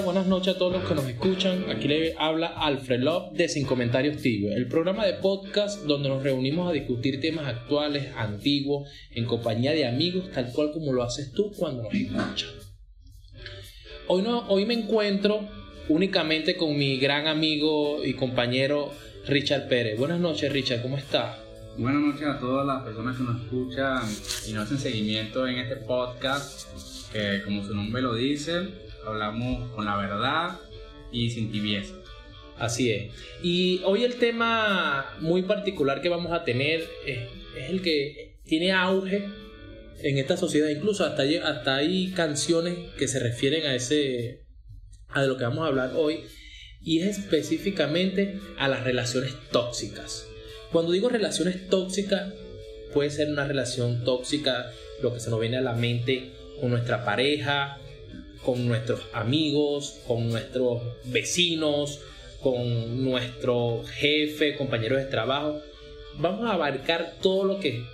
Buenas 0.00 0.26
noches 0.26 0.54
a 0.54 0.58
todos 0.58 0.72
los 0.72 0.88
que 0.88 0.94
nos 0.94 1.06
escuchan. 1.06 1.66
Aquí 1.70 1.86
le 1.86 2.14
habla 2.18 2.46
Alfred 2.46 3.00
Love 3.00 3.34
de 3.34 3.48
Sin 3.48 3.66
Comentarios 3.66 4.16
Tibio, 4.16 4.50
el 4.50 4.66
programa 4.66 5.04
de 5.04 5.12
podcast 5.12 5.82
donde 5.84 6.08
nos 6.08 6.22
reunimos 6.22 6.68
a 6.68 6.72
discutir 6.72 7.20
temas 7.20 7.46
actuales, 7.46 8.08
antiguos, 8.16 8.88
en 9.10 9.26
compañía 9.26 9.72
de 9.72 9.86
amigos, 9.86 10.30
tal 10.32 10.50
cual 10.52 10.72
como 10.72 10.92
lo 10.92 11.02
haces 11.02 11.32
tú 11.32 11.52
cuando 11.56 11.84
nos 11.84 11.94
escuchas. 11.94 12.50
Hoy, 14.08 14.22
no, 14.22 14.48
hoy 14.48 14.64
me 14.64 14.74
encuentro 14.74 15.46
únicamente 15.88 16.56
con 16.56 16.76
mi 16.76 16.96
gran 16.98 17.28
amigo 17.28 18.02
y 18.02 18.14
compañero 18.14 18.90
Richard 19.28 19.68
Pérez. 19.68 19.98
Buenas 19.98 20.20
noches, 20.20 20.50
Richard, 20.50 20.82
¿cómo 20.82 20.96
estás? 20.96 21.36
Buenas 21.76 22.00
noches 22.00 22.26
a 22.26 22.38
todas 22.38 22.66
las 22.66 22.82
personas 22.82 23.16
que 23.16 23.22
nos 23.22 23.42
escuchan 23.42 24.02
y 24.48 24.52
nos 24.52 24.64
hacen 24.64 24.78
seguimiento 24.78 25.46
en 25.46 25.58
este 25.58 25.76
podcast, 25.76 26.66
que 27.12 27.42
como 27.44 27.62
su 27.62 27.74
nombre 27.74 28.02
lo 28.02 28.14
dice, 28.14 28.90
hablamos 29.06 29.70
con 29.72 29.84
la 29.84 29.96
verdad 29.96 30.58
y 31.10 31.30
sin 31.30 31.50
tibieza. 31.50 31.94
Así 32.58 32.90
es. 32.92 33.12
Y 33.42 33.80
hoy 33.84 34.04
el 34.04 34.16
tema 34.16 35.16
muy 35.20 35.42
particular 35.42 36.00
que 36.00 36.08
vamos 36.08 36.32
a 36.32 36.44
tener 36.44 36.84
es, 37.06 37.18
el 37.68 37.82
que 37.82 38.38
tiene 38.44 38.72
auge 38.72 39.28
en 40.02 40.18
esta 40.18 40.36
sociedad. 40.36 40.68
Incluso 40.68 41.04
hasta, 41.04 41.24
hasta 41.44 41.76
hay 41.76 42.12
canciones 42.12 42.76
que 42.98 43.08
se 43.08 43.18
refieren 43.18 43.66
a 43.66 43.74
ese 43.74 44.42
a 45.08 45.24
lo 45.24 45.36
que 45.36 45.44
vamos 45.44 45.64
a 45.64 45.68
hablar 45.68 45.92
hoy. 45.96 46.24
Y 46.80 47.00
es 47.00 47.18
específicamente 47.18 48.38
a 48.58 48.68
las 48.68 48.84
relaciones 48.84 49.34
tóxicas. 49.50 50.26
Cuando 50.72 50.92
digo 50.92 51.08
relaciones 51.08 51.68
tóxicas, 51.68 52.32
puede 52.92 53.10
ser 53.10 53.28
una 53.28 53.46
relación 53.46 54.04
tóxica, 54.04 54.70
lo 55.02 55.12
que 55.12 55.20
se 55.20 55.30
nos 55.30 55.40
viene 55.40 55.58
a 55.58 55.62
la 55.62 55.74
mente 55.74 56.32
con 56.60 56.70
nuestra 56.70 57.04
pareja, 57.04 57.78
con 58.44 58.66
nuestros 58.66 59.00
amigos, 59.12 60.00
con 60.06 60.28
nuestros 60.28 60.82
vecinos, 61.04 62.00
con 62.40 63.04
nuestro 63.04 63.84
jefe, 63.84 64.56
compañeros 64.56 64.98
de 64.98 65.06
trabajo. 65.06 65.60
Vamos 66.18 66.50
a 66.50 66.54
abarcar 66.54 67.14
todo 67.22 67.44
lo 67.44 67.60
que 67.60 67.84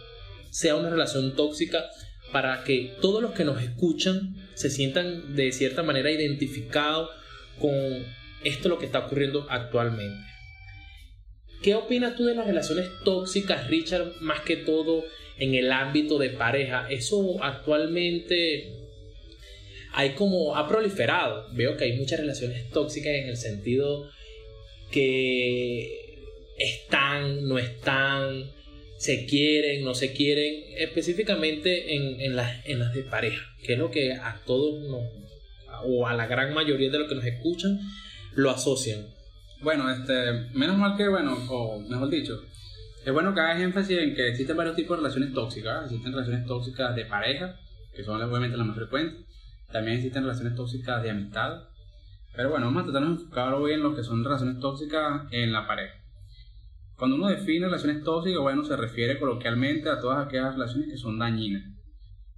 sea 0.50 0.77
una 0.77 0.91
relación 0.91 1.36
tóxica 1.36 1.84
para 2.33 2.64
que 2.64 2.95
todos 3.00 3.23
los 3.23 3.33
que 3.33 3.45
nos 3.45 3.62
escuchan 3.62 4.34
se 4.55 4.70
sientan 4.70 5.36
de 5.36 5.53
cierta 5.53 5.83
manera 5.83 6.11
identificados 6.11 7.11
con 7.58 7.73
esto 8.45 8.69
lo 8.69 8.78
que 8.78 8.86
está 8.86 9.01
ocurriendo 9.01 9.47
actualmente. 9.51 10.19
¿Qué 11.62 11.75
opinas 11.75 12.14
tú 12.14 12.25
de 12.25 12.34
las 12.34 12.47
relaciones 12.47 12.89
tóxicas, 13.05 13.69
Richard, 13.69 14.12
más 14.20 14.41
que 14.41 14.56
todo 14.56 15.05
en 15.39 15.55
el 15.55 15.73
ámbito 15.73 16.19
de 16.19 16.30
pareja? 16.30 16.86
Eso 16.89 17.42
actualmente 17.42 18.78
hay 19.99 20.11
como 20.11 20.55
ha 20.55 20.69
proliferado. 20.69 21.49
Veo 21.55 21.77
que 21.77 21.87
hay 21.87 21.99
muchas 21.99 22.21
relaciones 22.21 22.71
tóxicas 22.71 23.15
en 23.15 23.31
el 23.31 23.37
sentido 23.37 24.09
que 24.93 26.23
están, 26.57 27.49
no 27.49 27.59
están, 27.59 28.45
se 28.97 29.27
quieren, 29.27 29.85
no 29.85 29.97
se 29.97 30.13
quieren, 30.13 30.55
específicamente 30.77 31.97
en, 31.97 32.21
en, 32.21 32.37
las, 32.37 32.65
en 32.67 32.79
las 32.79 32.95
de 32.95 33.03
pareja, 33.03 33.45
que 33.65 33.73
es 33.73 33.79
lo 33.81 33.91
que 33.91 34.13
a 34.13 34.41
todos 34.47 34.85
nos, 34.85 35.03
o 35.85 36.07
a 36.07 36.15
la 36.15 36.29
gran 36.29 36.55
mayoría 36.55 36.91
de 36.91 36.99
los 37.01 37.09
que 37.09 37.17
nos 37.17 37.25
escuchan, 37.25 37.81
lo 38.37 38.51
asocian. 38.51 39.05
Bueno, 39.63 39.91
este, 39.91 40.15
menos 40.55 40.79
mal 40.79 40.97
que, 40.97 41.09
bueno, 41.09 41.37
o 41.51 41.81
mejor 41.81 42.09
dicho, 42.09 42.41
es 43.05 43.13
bueno 43.13 43.35
que 43.35 43.41
hagas 43.41 43.61
énfasis 43.61 43.99
en 43.99 44.15
que 44.15 44.29
existen 44.29 44.57
varios 44.57 44.77
tipos 44.77 44.97
de 44.97 45.03
relaciones 45.03 45.35
tóxicas. 45.35 45.87
Existen 45.87 46.13
relaciones 46.13 46.47
tóxicas 46.47 46.95
de 46.95 47.05
pareja, 47.05 47.59
que 47.93 48.05
son 48.05 48.23
obviamente 48.23 48.57
las 48.57 48.65
más 48.65 48.77
frecuentes. 48.77 49.28
También 49.70 49.97
existen 49.97 50.22
relaciones 50.22 50.55
tóxicas 50.55 51.02
de 51.02 51.11
amistad. 51.11 51.64
Pero 52.34 52.50
bueno, 52.50 52.66
vamos 52.66 52.83
a 52.83 52.84
tratar 52.86 53.02
de 53.02 53.14
enfocar 53.14 53.55
hoy 53.55 53.72
en 53.72 53.83
lo 53.83 53.94
que 53.94 54.02
son 54.02 54.24
relaciones 54.24 54.61
tóxicas 54.61 55.27
en 55.30 55.52
la 55.52 55.67
pareja. 55.67 55.95
Cuando 56.96 57.17
uno 57.17 57.29
define 57.29 57.67
relaciones 57.67 58.02
tóxicas, 58.02 58.40
bueno, 58.40 58.64
se 58.64 58.77
refiere 58.77 59.18
coloquialmente 59.18 59.89
a 59.89 60.01
todas 60.01 60.27
aquellas 60.27 60.55
relaciones 60.55 60.89
que 60.90 60.96
son 60.96 61.18
dañinas. 61.18 61.64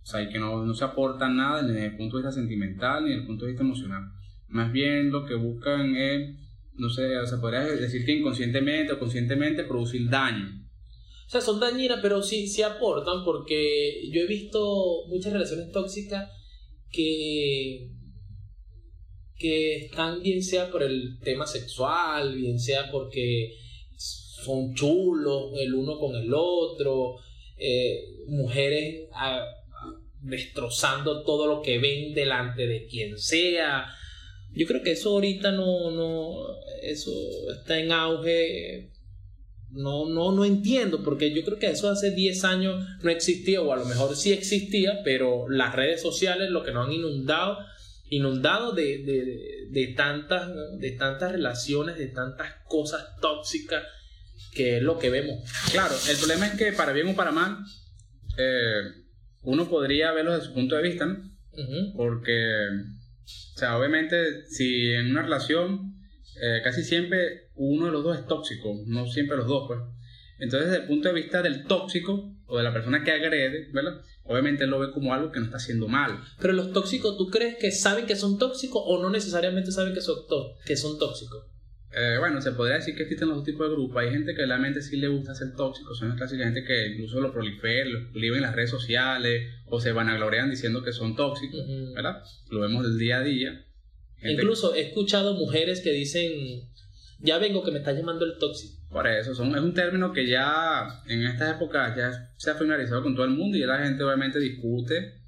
O 0.02 0.06
sea, 0.06 0.22
y 0.22 0.28
que 0.28 0.38
no, 0.38 0.64
no 0.64 0.74
se 0.74 0.84
aportan 0.84 1.36
nada 1.36 1.62
ni 1.62 1.72
desde 1.72 1.86
el 1.86 1.96
punto 1.96 2.16
de 2.16 2.22
vista 2.22 2.32
sentimental 2.32 3.04
ni 3.04 3.10
desde 3.10 3.22
el 3.22 3.26
punto 3.26 3.44
de 3.44 3.52
vista 3.52 3.64
emocional. 3.64 4.12
Más 4.48 4.72
bien 4.72 5.10
lo 5.10 5.24
que 5.24 5.34
buscan 5.34 5.94
es 5.96 6.36
no 6.80 6.88
sé, 6.88 7.26
se 7.26 7.36
podría 7.36 7.60
decir 7.60 8.04
que 8.04 8.12
inconscientemente 8.12 8.94
o 8.94 8.98
conscientemente 8.98 9.64
producir 9.64 10.08
daño. 10.08 10.46
O 11.26 11.30
sea, 11.30 11.40
son 11.40 11.60
dañinas, 11.60 12.00
pero 12.02 12.22
sí, 12.22 12.48
sí 12.48 12.62
aportan 12.62 13.22
porque 13.24 14.10
yo 14.10 14.22
he 14.22 14.26
visto 14.26 15.04
muchas 15.08 15.32
relaciones 15.32 15.70
tóxicas 15.70 16.30
que, 16.90 17.88
que 19.36 19.86
están 19.86 20.22
bien 20.22 20.42
sea 20.42 20.70
por 20.70 20.82
el 20.82 21.18
tema 21.22 21.46
sexual, 21.46 22.34
bien 22.34 22.58
sea 22.58 22.90
porque 22.90 23.54
son 23.96 24.74
chulos 24.74 25.52
el 25.60 25.74
uno 25.74 25.98
con 25.98 26.16
el 26.16 26.32
otro, 26.34 27.16
eh, 27.56 28.04
mujeres 28.26 29.08
destrozando 30.22 31.22
todo 31.24 31.46
lo 31.46 31.62
que 31.62 31.78
ven 31.78 32.14
delante 32.14 32.66
de 32.66 32.86
quien 32.86 33.18
sea. 33.18 33.86
Yo 34.52 34.66
creo 34.66 34.82
que 34.82 34.92
eso 34.92 35.10
ahorita 35.10 35.52
no, 35.52 35.90
no, 35.90 36.46
eso 36.82 37.12
está 37.52 37.78
en 37.78 37.92
auge. 37.92 38.89
No, 39.72 40.08
no, 40.08 40.32
no 40.32 40.44
entiendo, 40.44 41.02
porque 41.04 41.32
yo 41.32 41.44
creo 41.44 41.58
que 41.58 41.70
eso 41.70 41.88
hace 41.88 42.10
10 42.10 42.44
años 42.44 42.84
no 43.02 43.10
existía, 43.10 43.62
o 43.62 43.72
a 43.72 43.76
lo 43.76 43.84
mejor 43.84 44.16
sí 44.16 44.32
existía, 44.32 45.00
pero 45.04 45.48
las 45.48 45.74
redes 45.74 46.02
sociales 46.02 46.50
lo 46.50 46.64
que 46.64 46.72
nos 46.72 46.88
han 46.88 46.92
inundado, 46.92 47.58
inundado 48.08 48.72
de, 48.72 48.98
de, 48.98 49.68
de 49.70 49.86
tantas, 49.94 50.50
de 50.78 50.90
tantas 50.92 51.32
relaciones, 51.32 51.98
de 51.98 52.08
tantas 52.08 52.54
cosas 52.64 53.16
tóxicas, 53.20 53.84
que 54.52 54.78
es 54.78 54.82
lo 54.82 54.98
que 54.98 55.10
vemos. 55.10 55.38
Claro, 55.70 55.94
el 56.08 56.16
problema 56.16 56.48
es 56.48 56.58
que 56.58 56.72
para 56.72 56.92
bien 56.92 57.08
o 57.08 57.14
para 57.14 57.30
mal, 57.30 57.58
eh, 58.36 58.82
uno 59.42 59.68
podría 59.68 60.12
verlo 60.12 60.32
desde 60.32 60.46
su 60.46 60.54
punto 60.54 60.76
de 60.76 60.82
vista, 60.82 61.06
¿no? 61.06 61.30
Porque, 61.94 62.66
o 63.54 63.58
sea, 63.58 63.76
obviamente, 63.76 64.46
si 64.46 64.92
en 64.92 65.10
una 65.10 65.22
relación 65.22 65.99
eh, 66.40 66.60
casi 66.62 66.82
siempre 66.82 67.50
uno 67.54 67.86
de 67.86 67.92
los 67.92 68.04
dos 68.04 68.18
es 68.18 68.26
tóxico, 68.26 68.74
no 68.86 69.06
siempre 69.06 69.36
los 69.36 69.46
dos, 69.46 69.64
pues. 69.66 69.80
Entonces, 70.38 70.70
desde 70.70 70.82
el 70.82 70.88
punto 70.88 71.08
de 71.08 71.14
vista 71.14 71.42
del 71.42 71.64
tóxico 71.64 72.34
o 72.46 72.56
de 72.56 72.64
la 72.64 72.72
persona 72.72 73.04
que 73.04 73.12
agrede, 73.12 73.68
¿verdad? 73.72 74.00
Obviamente 74.24 74.64
él 74.64 74.70
lo 74.70 74.78
ve 74.78 74.90
como 74.92 75.12
algo 75.12 75.30
que 75.30 75.38
no 75.38 75.46
está 75.46 75.58
haciendo 75.58 75.86
mal. 75.86 76.18
Pero 76.40 76.52
los 76.54 76.72
tóxicos, 76.72 77.18
¿tú 77.18 77.28
crees 77.28 77.56
que 77.56 77.70
saben 77.70 78.06
que 78.06 78.16
son 78.16 78.38
tóxicos 78.38 78.82
o 78.86 79.02
no 79.02 79.10
necesariamente 79.10 79.70
saben 79.70 79.92
que 79.92 80.00
son, 80.00 80.16
que 80.64 80.76
son 80.76 80.98
tóxicos? 80.98 81.44
Eh, 81.92 82.16
bueno, 82.20 82.40
se 82.40 82.52
podría 82.52 82.76
decir 82.76 82.94
que 82.94 83.02
existen 83.02 83.28
los 83.28 83.38
dos 83.38 83.44
tipos 83.44 83.68
de 83.68 83.74
grupos. 83.74 84.02
Hay 84.02 84.10
gente 84.10 84.34
que 84.34 84.46
realmente 84.46 84.80
sí 84.80 84.96
le 84.96 85.08
gusta 85.08 85.34
ser 85.34 85.54
tóxico, 85.54 85.94
son 85.94 86.16
clásicas 86.16 86.46
gente 86.46 86.64
que 86.64 86.88
incluso 86.88 87.20
lo 87.20 87.32
prolifera, 87.32 87.90
lo 87.90 88.12
publican 88.12 88.36
en 88.36 88.42
las 88.42 88.54
redes 88.54 88.70
sociales 88.70 89.50
o 89.66 89.80
se 89.80 89.92
vanaglorean 89.92 90.50
diciendo 90.50 90.82
que 90.82 90.92
son 90.92 91.16
tóxicos, 91.16 91.60
¿verdad? 91.94 92.22
Lo 92.50 92.60
vemos 92.60 92.84
del 92.84 92.98
día 92.98 93.18
a 93.18 93.22
día. 93.22 93.66
Incluso 94.22 94.74
he 94.74 94.80
escuchado 94.88 95.34
mujeres 95.34 95.80
que 95.80 95.92
dicen, 95.92 96.68
ya 97.20 97.38
vengo 97.38 97.62
que 97.64 97.70
me 97.70 97.78
está 97.78 97.92
llamando 97.92 98.24
el 98.24 98.38
tóxico. 98.38 98.76
Por 98.90 99.06
eso, 99.06 99.34
son, 99.34 99.54
es 99.54 99.60
un 99.60 99.72
término 99.72 100.12
que 100.12 100.26
ya 100.26 101.02
en 101.06 101.22
esta 101.22 101.50
época 101.52 101.94
ya 101.96 102.32
se 102.36 102.50
ha 102.50 102.54
finalizado 102.54 103.02
con 103.02 103.14
todo 103.14 103.24
el 103.24 103.30
mundo 103.30 103.56
y 103.56 103.60
ya 103.60 103.66
la 103.66 103.84
gente 103.84 104.02
obviamente 104.02 104.38
discute 104.38 105.20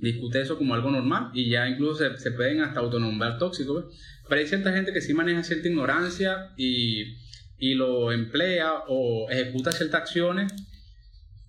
discute 0.00 0.40
eso 0.40 0.56
como 0.58 0.74
algo 0.74 0.90
normal 0.90 1.30
y 1.34 1.50
ya 1.50 1.68
incluso 1.68 2.02
se, 2.16 2.30
pueden 2.32 2.62
hasta 2.62 2.80
autonombrar 2.80 3.38
tóxicos. 3.38 3.84
Pero 4.28 4.40
hay 4.40 4.46
cierta 4.46 4.72
gente 4.72 4.92
que 4.92 5.00
sí 5.00 5.14
maneja 5.14 5.42
cierta 5.42 5.68
ignorancia 5.68 6.52
y, 6.56 7.16
y 7.58 7.74
lo 7.74 8.12
emplea 8.12 8.84
o 8.88 9.28
ejecuta 9.30 9.72
ciertas 9.72 10.02
acciones 10.02 10.52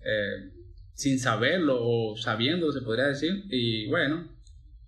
eh, 0.04 0.50
sin 0.94 1.18
saberlo 1.18 1.78
o 1.80 2.16
sabiendo, 2.16 2.72
se 2.72 2.82
podría 2.82 3.06
decir. 3.06 3.44
Y 3.50 3.88
bueno, 3.88 4.28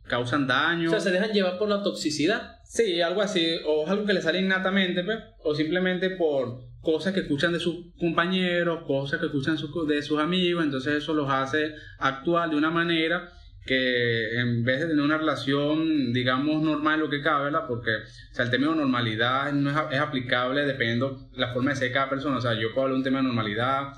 causan 0.07 0.47
daño. 0.47 0.89
O 0.89 0.91
sea, 0.91 1.01
se 1.01 1.11
dejan 1.11 1.33
llevar 1.33 1.59
por 1.59 1.69
la 1.69 1.83
toxicidad. 1.83 2.59
Sí, 2.65 3.01
algo 3.01 3.23
así, 3.23 3.57
o 3.67 3.85
es 3.85 3.91
algo 3.91 4.05
que 4.05 4.15
le 4.15 4.23
sale 4.23 4.41
innatamente, 4.41 5.05
pues, 5.05 5.19
o 5.43 5.55
simplemente 5.55 6.11
por 6.11 6.61
cosas 6.81 7.15
que 7.15 7.21
escuchan 7.21 7.53
de 7.53 7.61
sus 7.61 7.95
compañeros, 7.99 8.85
cosas 8.87 9.21
que 9.21 9.27
escuchan 9.27 9.57
de 9.87 10.03
sus 10.03 10.19
amigos, 10.19 10.65
entonces 10.65 10.95
eso 10.95 11.15
los 11.15 11.31
hace 11.31 11.75
actuar 11.99 12.51
de 12.51 12.57
una 12.57 12.71
manera 12.71 13.33
que 13.65 14.39
en 14.39 14.63
vez 14.63 14.81
de 14.81 14.89
tener 14.89 15.03
una 15.03 15.17
relación, 15.17 16.13
digamos, 16.13 16.63
normal, 16.63 17.01
lo 17.01 17.09
que 17.09 17.23
cabe, 17.23 17.45
¿verdad? 17.45 17.67
Porque 17.67 17.91
o 17.97 18.35
sea, 18.35 18.45
el 18.45 18.51
término 18.51 18.75
normalidad 18.75 19.53
no 19.53 19.71
es, 19.71 19.77
es, 19.93 20.01
aplicable 20.01 20.67
dependiendo 20.67 21.31
la 21.35 21.53
forma 21.53 21.71
de 21.71 21.77
ser 21.77 21.93
cada 21.93 22.11
persona. 22.11 22.37
O 22.37 22.41
sea, 22.43 22.55
yo 22.55 22.75
puedo 22.75 22.83
hablar 22.83 22.95
de 22.95 22.99
un 22.99 23.05
tema 23.05 23.19
de 23.19 23.25
normalidad, 23.25 23.93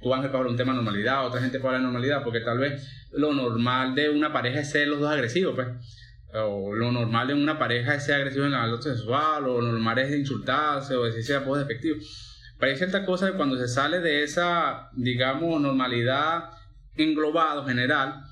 tú 0.00 0.14
Ángel 0.14 0.30
de 0.30 0.38
un 0.38 0.56
tema 0.56 0.72
de 0.72 0.76
normalidad, 0.76 1.26
otra 1.26 1.40
gente 1.40 1.58
puede 1.58 1.76
hablar 1.76 1.80
de 1.80 1.92
normalidad, 1.92 2.22
porque 2.24 2.40
tal 2.40 2.58
vez 2.58 3.06
lo 3.12 3.32
normal 3.32 3.94
de 3.94 4.10
una 4.10 4.32
pareja 4.32 4.60
es 4.60 4.70
ser 4.70 4.88
los 4.88 5.00
dos 5.00 5.10
agresivos, 5.10 5.54
pues. 5.54 5.68
O 6.34 6.74
lo 6.74 6.92
normal 6.92 7.28
de 7.28 7.34
una 7.34 7.58
pareja 7.58 7.94
es 7.94 8.04
ser 8.04 8.16
agresivo 8.16 8.44
en 8.44 8.52
el 8.52 8.60
acto 8.60 8.82
sexual, 8.82 9.46
o 9.46 9.60
lo 9.60 9.72
normal 9.72 9.98
es 9.98 10.14
insultarse, 10.14 10.94
o 10.94 11.04
decirse 11.04 11.34
apodos 11.34 11.66
despectivos. 11.66 12.54
Pero 12.58 12.72
hay 12.72 12.78
ciertas 12.78 13.06
cosas 13.06 13.30
que 13.30 13.36
cuando 13.36 13.56
se 13.56 13.68
sale 13.68 14.00
de 14.00 14.24
esa, 14.24 14.90
digamos, 14.94 15.60
normalidad 15.60 16.50
englobado 16.94 17.64
general, 17.64 18.22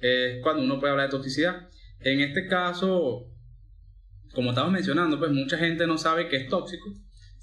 es 0.00 0.42
cuando 0.42 0.62
uno 0.62 0.78
puede 0.78 0.92
hablar 0.92 1.06
de 1.06 1.16
toxicidad. 1.16 1.68
En 2.00 2.20
este 2.20 2.46
caso, 2.46 3.26
como 4.34 4.50
estamos 4.50 4.72
mencionando, 4.72 5.18
pues 5.18 5.30
mucha 5.30 5.56
gente 5.56 5.86
no 5.86 5.96
sabe 5.96 6.28
que 6.28 6.36
es 6.36 6.48
tóxico. 6.48 6.92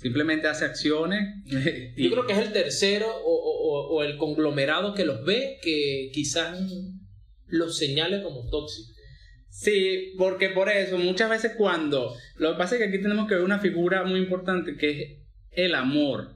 Simplemente 0.04 0.48
hace 0.48 0.66
acciones. 0.66 1.44
Yo 1.96 2.12
creo 2.12 2.28
que 2.28 2.34
es 2.34 2.40
el 2.40 2.52
tercero 2.52 3.08
o, 3.08 3.88
o, 3.90 4.04
el 4.04 4.18
conglomerado 4.18 4.94
que 4.94 5.06
los 5.06 5.24
ve 5.24 5.60
que 5.64 6.12
quizás 6.14 6.60
los 7.48 7.78
señale 7.78 8.22
como 8.22 8.50
tóxicos. 8.50 8.94
Sí, 9.48 10.14
porque 10.18 10.50
por 10.50 10.68
eso 10.68 10.98
muchas 10.98 11.30
veces 11.30 11.54
cuando... 11.58 12.14
Lo 12.36 12.52
que 12.52 12.58
pasa 12.58 12.76
es 12.76 12.82
que 12.82 12.88
aquí 12.90 13.02
tenemos 13.02 13.30
que 13.30 13.36
ver 13.36 13.46
una 13.46 13.60
figura 13.60 14.04
muy 14.04 14.20
importante 14.20 14.76
que 14.76 14.90
es 14.90 15.18
el 15.52 15.74
amor. 15.74 16.36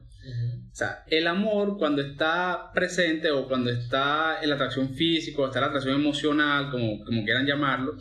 O 0.71 0.75
sea, 0.75 1.03
el 1.07 1.27
amor 1.27 1.77
cuando 1.77 2.01
está 2.01 2.71
presente 2.73 3.31
o 3.31 3.49
cuando 3.49 3.69
está 3.69 4.39
en 4.41 4.49
la 4.49 4.55
atracción 4.55 4.93
física 4.93 5.41
o 5.41 5.47
está 5.47 5.59
en 5.59 5.63
la 5.63 5.67
atracción 5.69 5.95
emocional, 5.95 6.69
como, 6.71 7.03
como 7.03 7.23
quieran 7.25 7.45
llamarlo, 7.45 7.97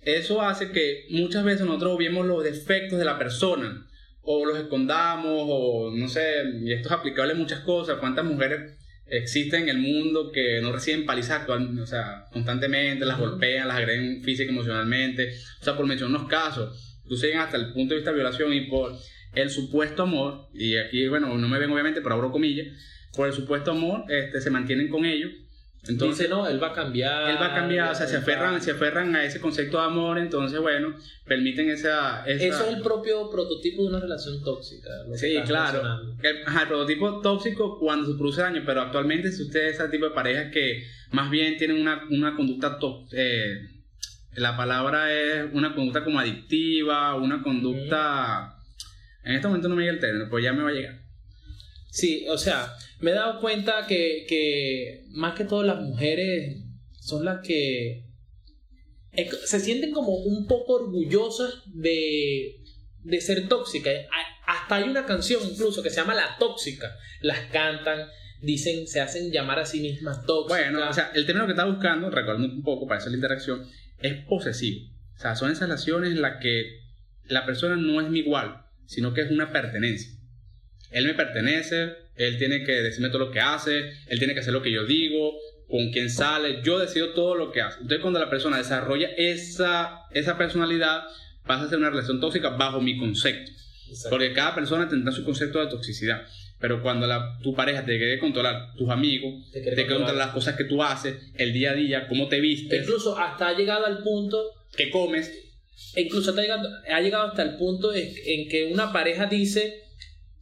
eso 0.00 0.42
hace 0.42 0.72
que 0.72 1.06
muchas 1.10 1.44
veces 1.44 1.66
nosotros 1.66 1.98
vemos 1.98 2.26
los 2.26 2.42
defectos 2.42 2.98
de 2.98 3.04
la 3.04 3.18
persona 3.18 3.86
o 4.24 4.46
los 4.46 4.58
escondamos 4.58 5.46
o 5.48 5.90
no 5.94 6.08
sé, 6.08 6.22
y 6.62 6.72
esto 6.72 6.88
es 6.88 6.92
aplicable 6.92 7.32
a 7.32 7.36
muchas 7.36 7.60
cosas, 7.60 7.98
cuántas 7.98 8.24
mujeres 8.24 8.78
existen 9.06 9.64
en 9.64 9.68
el 9.68 9.78
mundo 9.78 10.32
que 10.32 10.60
no 10.62 10.72
reciben 10.72 11.04
palizas 11.04 11.40
actual, 11.40 11.78
o 11.78 11.86
sea, 11.86 12.24
constantemente, 12.32 13.04
las 13.04 13.18
golpean, 13.18 13.68
las 13.68 13.76
agreden 13.76 14.22
física 14.22 14.50
y 14.50 14.54
emocionalmente, 14.54 15.34
o 15.60 15.64
sea, 15.64 15.76
por 15.76 15.86
mencionar 15.86 16.16
unos 16.16 16.30
casos, 16.30 16.98
incluso 17.04 17.26
hasta 17.38 17.56
el 17.56 17.72
punto 17.72 17.94
de 17.94 17.96
vista 17.96 18.10
de 18.10 18.16
violación 18.16 18.52
y 18.52 18.62
por 18.62 18.92
el 19.34 19.50
supuesto 19.50 20.04
amor, 20.04 20.48
y 20.54 20.76
aquí, 20.76 21.06
bueno, 21.08 21.36
no 21.36 21.48
me 21.48 21.58
ven 21.58 21.70
obviamente, 21.70 22.00
pero 22.00 22.14
abro 22.14 22.32
comillas, 22.32 22.68
por 23.14 23.26
el 23.26 23.34
supuesto 23.34 23.72
amor, 23.72 24.04
este, 24.08 24.40
se 24.40 24.50
mantienen 24.50 24.88
con 24.88 25.04
ellos 25.04 25.30
entonces, 25.86 26.30
no, 26.30 26.48
él 26.48 26.62
va 26.62 26.68
a 26.68 26.72
cambiar. 26.72 27.30
Él 27.30 27.36
va 27.40 27.52
a 27.52 27.54
cambiar, 27.54 27.92
o 27.92 27.94
sea, 27.94 28.06
se 28.06 28.16
aferran, 28.16 28.60
se 28.62 28.70
aferran 28.70 29.14
a 29.14 29.24
ese 29.24 29.40
concepto 29.40 29.78
de 29.78 29.84
amor, 29.84 30.18
entonces, 30.18 30.58
bueno, 30.60 30.94
permiten 31.26 31.68
esa, 31.70 32.24
Eso 32.26 32.64
es 32.64 32.74
el 32.76 32.82
propio 32.82 33.30
prototipo 33.30 33.82
de 33.82 33.88
una 33.88 34.00
relación 34.00 34.42
tóxica. 34.42 34.90
Sí, 35.14 35.36
claro. 35.46 35.82
El, 36.22 36.36
el, 36.36 36.68
prototipo 36.68 37.20
tóxico 37.20 37.78
cuando 37.78 38.10
se 38.10 38.18
produce 38.18 38.40
daño, 38.40 38.62
pero 38.64 38.82
actualmente 38.82 39.30
si 39.30 39.42
usted 39.42 39.68
es 39.68 39.80
ese 39.80 39.88
tipo 39.88 40.06
de 40.06 40.12
parejas 40.12 40.50
que 40.52 40.84
más 41.10 41.30
bien 41.30 41.56
tienen 41.56 41.80
una, 41.80 42.04
una 42.10 42.34
conducta 42.34 42.78
eh, 43.12 43.68
la 44.36 44.56
palabra 44.56 45.12
es 45.12 45.46
una 45.52 45.74
conducta 45.74 46.02
como 46.02 46.18
adictiva, 46.18 47.14
una 47.14 47.42
conducta... 47.42 48.56
En 49.22 49.34
este 49.34 49.46
momento 49.46 49.68
no 49.68 49.76
me 49.76 49.82
llega 49.82 49.94
el 49.94 50.00
término, 50.00 50.28
pues 50.28 50.44
ya 50.44 50.52
me 50.52 50.62
va 50.62 50.70
a 50.70 50.72
llegar. 50.72 51.03
Sí, 51.94 52.26
o 52.28 52.36
sea, 52.36 52.74
me 52.98 53.12
he 53.12 53.14
dado 53.14 53.40
cuenta 53.40 53.86
que, 53.86 55.04
más 55.10 55.36
que 55.36 55.44
todas 55.44 55.64
las 55.64 55.80
mujeres 55.80 56.60
son 56.98 57.24
las 57.24 57.40
que 57.46 58.08
se 59.44 59.60
sienten 59.60 59.92
como 59.92 60.16
un 60.16 60.48
poco 60.48 60.72
orgullosas 60.72 61.62
de, 61.66 62.64
de 63.04 63.20
ser 63.20 63.46
tóxicas. 63.46 63.94
Hasta 64.44 64.74
hay 64.74 64.88
una 64.88 65.06
canción 65.06 65.40
incluso 65.48 65.84
que 65.84 65.90
se 65.90 66.00
llama 66.00 66.16
La 66.16 66.36
Tóxica. 66.36 66.96
Las 67.20 67.38
cantan, 67.52 68.08
dicen, 68.42 68.88
se 68.88 69.00
hacen 69.00 69.30
llamar 69.30 69.60
a 69.60 69.64
sí 69.64 69.78
mismas 69.78 70.26
tóxicas. 70.26 70.72
Bueno, 70.72 70.90
o 70.90 70.92
sea, 70.92 71.12
el 71.14 71.26
término 71.26 71.46
que 71.46 71.52
está 71.52 71.64
buscando, 71.64 72.10
recordando 72.10 72.52
un 72.52 72.64
poco 72.64 72.88
para 72.88 72.98
hacer 72.98 73.12
la 73.12 73.18
interacción, 73.18 73.68
es 74.00 74.14
posesivo. 74.24 74.90
O 75.16 75.20
sea, 75.20 75.36
son 75.36 75.52
esas 75.52 75.68
relaciones 75.68 76.10
en 76.10 76.22
las 76.22 76.42
que 76.42 76.80
la 77.26 77.46
persona 77.46 77.76
no 77.76 78.00
es 78.00 78.10
mi 78.10 78.18
igual, 78.18 78.64
sino 78.86 79.14
que 79.14 79.20
es 79.20 79.30
una 79.30 79.52
pertenencia. 79.52 80.13
Él 80.94 81.06
me 81.06 81.14
pertenece, 81.14 81.92
él 82.14 82.38
tiene 82.38 82.62
que 82.62 82.72
decirme 82.72 83.08
todo 83.08 83.26
lo 83.26 83.30
que 83.32 83.40
hace, 83.40 83.92
él 84.06 84.18
tiene 84.18 84.32
que 84.32 84.40
hacer 84.40 84.52
lo 84.52 84.62
que 84.62 84.70
yo 84.70 84.86
digo, 84.86 85.34
con 85.68 85.90
quién 85.90 86.08
sale, 86.08 86.60
yo 86.62 86.78
decido 86.78 87.10
todo 87.10 87.34
lo 87.34 87.50
que 87.50 87.62
hace. 87.62 87.80
Entonces 87.80 88.00
cuando 88.00 88.20
la 88.20 88.30
persona 88.30 88.58
desarrolla 88.58 89.08
esa, 89.16 90.02
esa 90.12 90.38
personalidad, 90.38 91.02
pasa 91.44 91.64
a 91.64 91.68
ser 91.68 91.78
una 91.78 91.90
relación 91.90 92.20
tóxica 92.20 92.50
bajo 92.50 92.80
mi 92.80 92.96
concepto. 92.96 93.50
Porque 94.08 94.32
cada 94.32 94.54
persona 94.54 94.88
tendrá 94.88 95.12
su 95.12 95.24
concepto 95.24 95.58
de 95.58 95.66
toxicidad. 95.66 96.22
Pero 96.60 96.80
cuando 96.80 97.08
la, 97.08 97.38
tu 97.42 97.54
pareja 97.54 97.84
te 97.84 97.98
quiere 97.98 98.20
controlar, 98.20 98.72
tus 98.76 98.88
amigos, 98.88 99.50
te 99.52 99.62
quiere 99.62 99.86
controlar 99.86 100.14
las 100.14 100.30
cosas 100.30 100.56
que 100.56 100.64
tú 100.64 100.80
haces, 100.80 101.16
el 101.34 101.52
día 101.52 101.72
a 101.72 101.74
día, 101.74 102.06
cómo 102.06 102.28
te 102.28 102.40
vistes. 102.40 102.82
Incluso 102.82 103.18
hasta 103.18 103.48
ha 103.48 103.56
llegado 103.56 103.84
al 103.84 103.98
punto 104.04 104.40
que 104.76 104.90
comes. 104.90 105.32
Incluso 105.96 106.30
ha 106.30 106.40
llegado, 106.40 106.68
ha 106.88 107.00
llegado 107.00 107.28
hasta 107.28 107.42
el 107.42 107.56
punto 107.56 107.92
en 107.92 108.48
que 108.48 108.70
una 108.72 108.92
pareja 108.92 109.26
dice, 109.26 109.83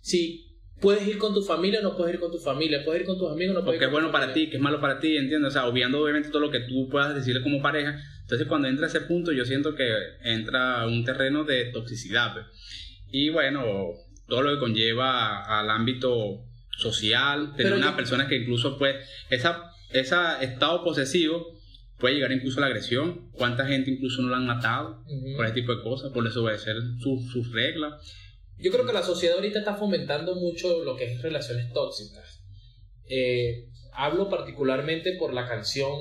si 0.03 0.53
puedes 0.81 1.07
ir 1.07 1.17
con 1.17 1.33
tu 1.33 1.43
familia 1.43 1.81
o 1.81 1.83
no 1.83 1.97
puedes 1.97 2.15
ir 2.15 2.21
con 2.21 2.31
tu 2.31 2.39
familia, 2.39 2.85
puedes 2.85 3.03
ir 3.03 3.07
con 3.07 3.17
tus 3.17 3.31
amigos 3.31 3.57
o 3.57 3.61
no 3.61 3.65
puedes 3.65 3.81
ir 3.81 3.87
con 3.87 3.89
es 3.89 3.93
bueno 3.93 4.13
para 4.13 4.35
ti, 4.35 4.51
que 4.51 4.57
es 4.57 4.63
malo 4.63 4.81
para 4.81 4.99
ti, 4.99 5.17
¿entiendes? 5.17 5.51
O 5.51 5.53
sea, 5.53 5.67
obviando 5.67 6.03
obviamente 6.03 6.29
todo 6.29 6.43
lo 6.43 6.51
que 6.51 6.61
tú 6.61 6.89
puedas 6.91 7.15
decirle 7.15 7.43
como 7.43 7.63
pareja. 7.63 7.99
Entonces, 8.23 8.47
cuando 8.49 8.69
entra 8.69 8.89
ese 8.89 9.01
punto, 9.03 9.33
yo 9.33 9.45
siento 9.45 9.75
que 9.75 9.89
entra 10.25 10.87
un 10.87 11.05
terreno 11.05 11.45
de 11.45 11.67
toxicidad. 11.67 12.35
Pues. 12.35 12.47
Y 13.13 13.31
bueno, 13.31 13.63
todo 14.27 14.43
lo 14.43 14.55
que 14.55 14.59
conlleva 14.59 15.45
al 15.61 15.71
ámbito 15.71 16.45
social, 16.77 17.55
tener 17.57 17.75
una 17.75 17.95
persona 17.95 18.27
que 18.27 18.37
incluso, 18.37 18.77
pues, 18.77 18.97
esa, 19.31 19.71
ese 19.91 20.17
estado 20.41 20.83
posesivo 20.83 21.59
puede 21.99 22.17
llegar 22.17 22.33
incluso 22.33 22.59
a 22.59 22.63
la 22.63 22.67
agresión. 22.67 23.31
¿Cuánta 23.33 23.67
gente 23.67 23.93
incluso 23.93 24.21
no 24.23 24.31
la 24.31 24.39
han 24.39 24.47
matado 24.47 25.05
por 25.37 25.47
ese 25.47 25.55
tipo 25.55 25.77
de 25.77 25.83
cosas, 25.83 26.11
por 26.11 26.25
desobedecer 26.25 26.77
sus, 26.99 27.31
sus 27.31 27.53
reglas? 27.53 27.95
Yo 28.63 28.71
creo 28.71 28.87
que 28.87 28.93
la 28.93 29.03
sociedad 29.03 29.37
ahorita 29.37 29.59
está 29.59 29.75
fomentando 29.75 30.37
mucho 30.37 30.85
lo 30.85 30.97
que 30.97 31.13
es 31.13 31.21
relaciones 31.21 31.73
tóxicas. 31.73 32.45
Eh, 33.09 33.69
hablo 33.93 34.31
particularmente 34.31 35.17
por 35.19 35.35
la 35.35 35.49
canción 35.49 35.99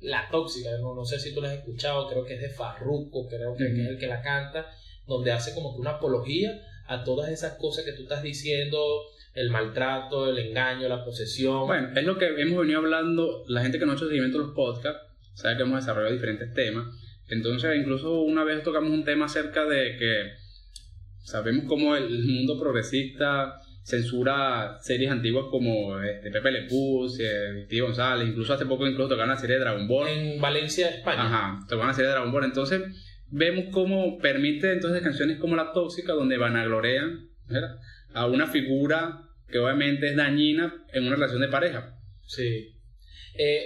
La 0.00 0.28
Tóxica, 0.30 0.70
no, 0.80 1.04
sé 1.04 1.20
si 1.20 1.34
tú 1.34 1.42
la 1.42 1.48
has 1.50 1.58
escuchado, 1.58 2.08
creo 2.08 2.24
que 2.24 2.34
es 2.34 2.40
de 2.40 2.48
Farruko, 2.48 3.28
creo 3.28 3.54
que, 3.54 3.66
es 3.66 3.88
el 3.88 3.98
que 3.98 4.06
la 4.06 4.22
canta, 4.22 4.66
donde 5.06 5.32
hace 5.32 5.54
como 5.54 5.74
que 5.74 5.80
una 5.80 5.92
apología 5.92 6.50
a 6.88 7.04
todas 7.04 7.30
esas 7.30 7.58
cosas 7.58 7.84
que 7.84 7.92
tú 7.92 8.02
estás 8.02 8.22
diciendo, 8.22 8.82
el 9.34 9.50
maltrato, 9.50 10.28
el 10.28 10.38
engaño, 10.38 10.88
la 10.88 11.04
posesión. 11.04 11.66
Bueno, 11.66 11.90
es 11.94 12.04
lo 12.04 12.18
que 12.18 12.26
hemos 12.26 12.58
venido 12.58 12.78
hablando, 12.78 13.44
la 13.48 13.60
gente 13.62 13.78
que 13.78 13.84
no 13.84 13.92
ha 13.92 13.94
hecho 13.94 14.08
seguimiento 14.08 14.38
de 14.38 14.44
los 14.46 14.54
podcasts, 14.54 15.02
sabe 15.34 15.56
que 15.56 15.62
hemos 15.62 15.80
desarrollado 15.80 16.12
diferentes 16.12 16.52
temas. 16.54 16.86
Entonces, 17.28 17.76
incluso 17.76 18.22
una 18.22 18.44
vez 18.44 18.62
tocamos 18.62 18.90
un 18.90 19.04
tema 19.04 19.26
acerca 19.26 19.64
de 19.66 19.96
que 19.96 20.41
Sabemos 21.22 21.64
cómo 21.66 21.96
el 21.96 22.24
mundo 22.24 22.58
progresista 22.58 23.60
censura 23.82 24.78
series 24.80 25.10
antiguas 25.10 25.46
como 25.50 26.00
este, 26.00 26.30
Pepe 26.30 26.52
Le 26.52 26.66
eh, 26.66 27.66
Tío 27.68 27.86
González, 27.86 28.28
incluso 28.28 28.52
hace 28.52 28.66
poco 28.66 28.86
incluso 28.86 29.10
tocaron 29.10 29.30
la 29.30 29.36
serie 29.36 29.56
de 29.56 29.62
Dragon 29.62 29.88
Ball. 29.88 30.08
En 30.08 30.40
Valencia, 30.40 30.88
España. 30.88 31.26
Ajá, 31.26 31.58
tocaron 31.68 31.88
la 31.88 31.94
serie 31.94 32.08
de 32.08 32.14
Dragon 32.14 32.32
Ball. 32.32 32.44
Entonces, 32.44 32.82
vemos 33.28 33.66
cómo 33.72 34.18
permite 34.18 34.72
entonces 34.72 35.02
canciones 35.02 35.38
como 35.38 35.56
La 35.56 35.72
Tóxica, 35.72 36.12
donde 36.12 36.38
vanaglorean 36.38 37.28
a 38.14 38.26
una 38.26 38.46
figura 38.46 39.22
que 39.48 39.58
obviamente 39.58 40.08
es 40.08 40.16
dañina 40.16 40.84
en 40.92 41.06
una 41.06 41.16
relación 41.16 41.40
de 41.40 41.48
pareja. 41.48 41.98
Sí. 42.26 42.74
Eh, 43.36 43.64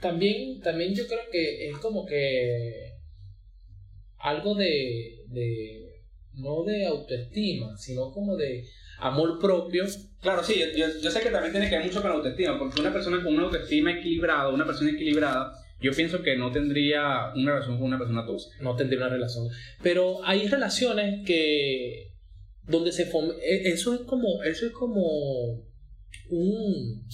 también, 0.00 0.60
también 0.60 0.94
yo 0.94 1.06
creo 1.06 1.20
que 1.30 1.68
es 1.70 1.78
como 1.78 2.04
que 2.04 2.92
algo 4.18 4.54
de 4.54 5.81
no 6.34 6.64
de 6.64 6.86
autoestima, 6.86 7.76
sino 7.76 8.10
como 8.12 8.36
de 8.36 8.64
amor 8.98 9.38
propio. 9.38 9.84
Claro, 10.20 10.42
sí, 10.42 10.62
yo, 10.76 10.86
yo, 11.02 11.10
sé 11.10 11.20
que 11.20 11.30
también 11.30 11.52
tiene 11.52 11.68
que 11.68 11.76
ver 11.76 11.86
mucho 11.86 12.00
con 12.00 12.10
la 12.10 12.16
autoestima, 12.16 12.58
porque 12.58 12.80
una 12.80 12.92
persona 12.92 13.22
con 13.22 13.34
una 13.34 13.44
autoestima 13.44 13.92
equilibrada, 13.92 14.48
una 14.48 14.64
persona 14.64 14.90
equilibrada, 14.90 15.52
yo 15.80 15.92
pienso 15.92 16.22
que 16.22 16.36
no 16.36 16.52
tendría 16.52 17.32
una 17.34 17.52
relación 17.52 17.76
con 17.76 17.86
una 17.86 17.98
persona 17.98 18.24
tóxica. 18.24 18.56
No 18.60 18.76
tendría 18.76 19.00
una 19.00 19.08
relación. 19.08 19.48
Pero 19.82 20.24
hay 20.24 20.46
relaciones 20.46 21.26
que 21.26 22.12
donde 22.64 22.92
se 22.92 23.02
e, 23.02 23.72
eso 23.72 23.92
es 23.92 24.00
como 24.02 24.42
eso 24.44 24.66
es 24.66 24.72
como 24.72 25.02
un 26.30 27.04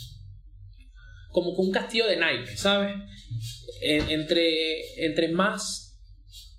como 1.31 1.51
un 1.51 1.71
castillo 1.71 2.07
de 2.07 2.17
naipes, 2.17 2.61
¿sabes? 2.61 2.95
entre 3.81 5.05
entre 5.07 5.29
más 5.29 5.99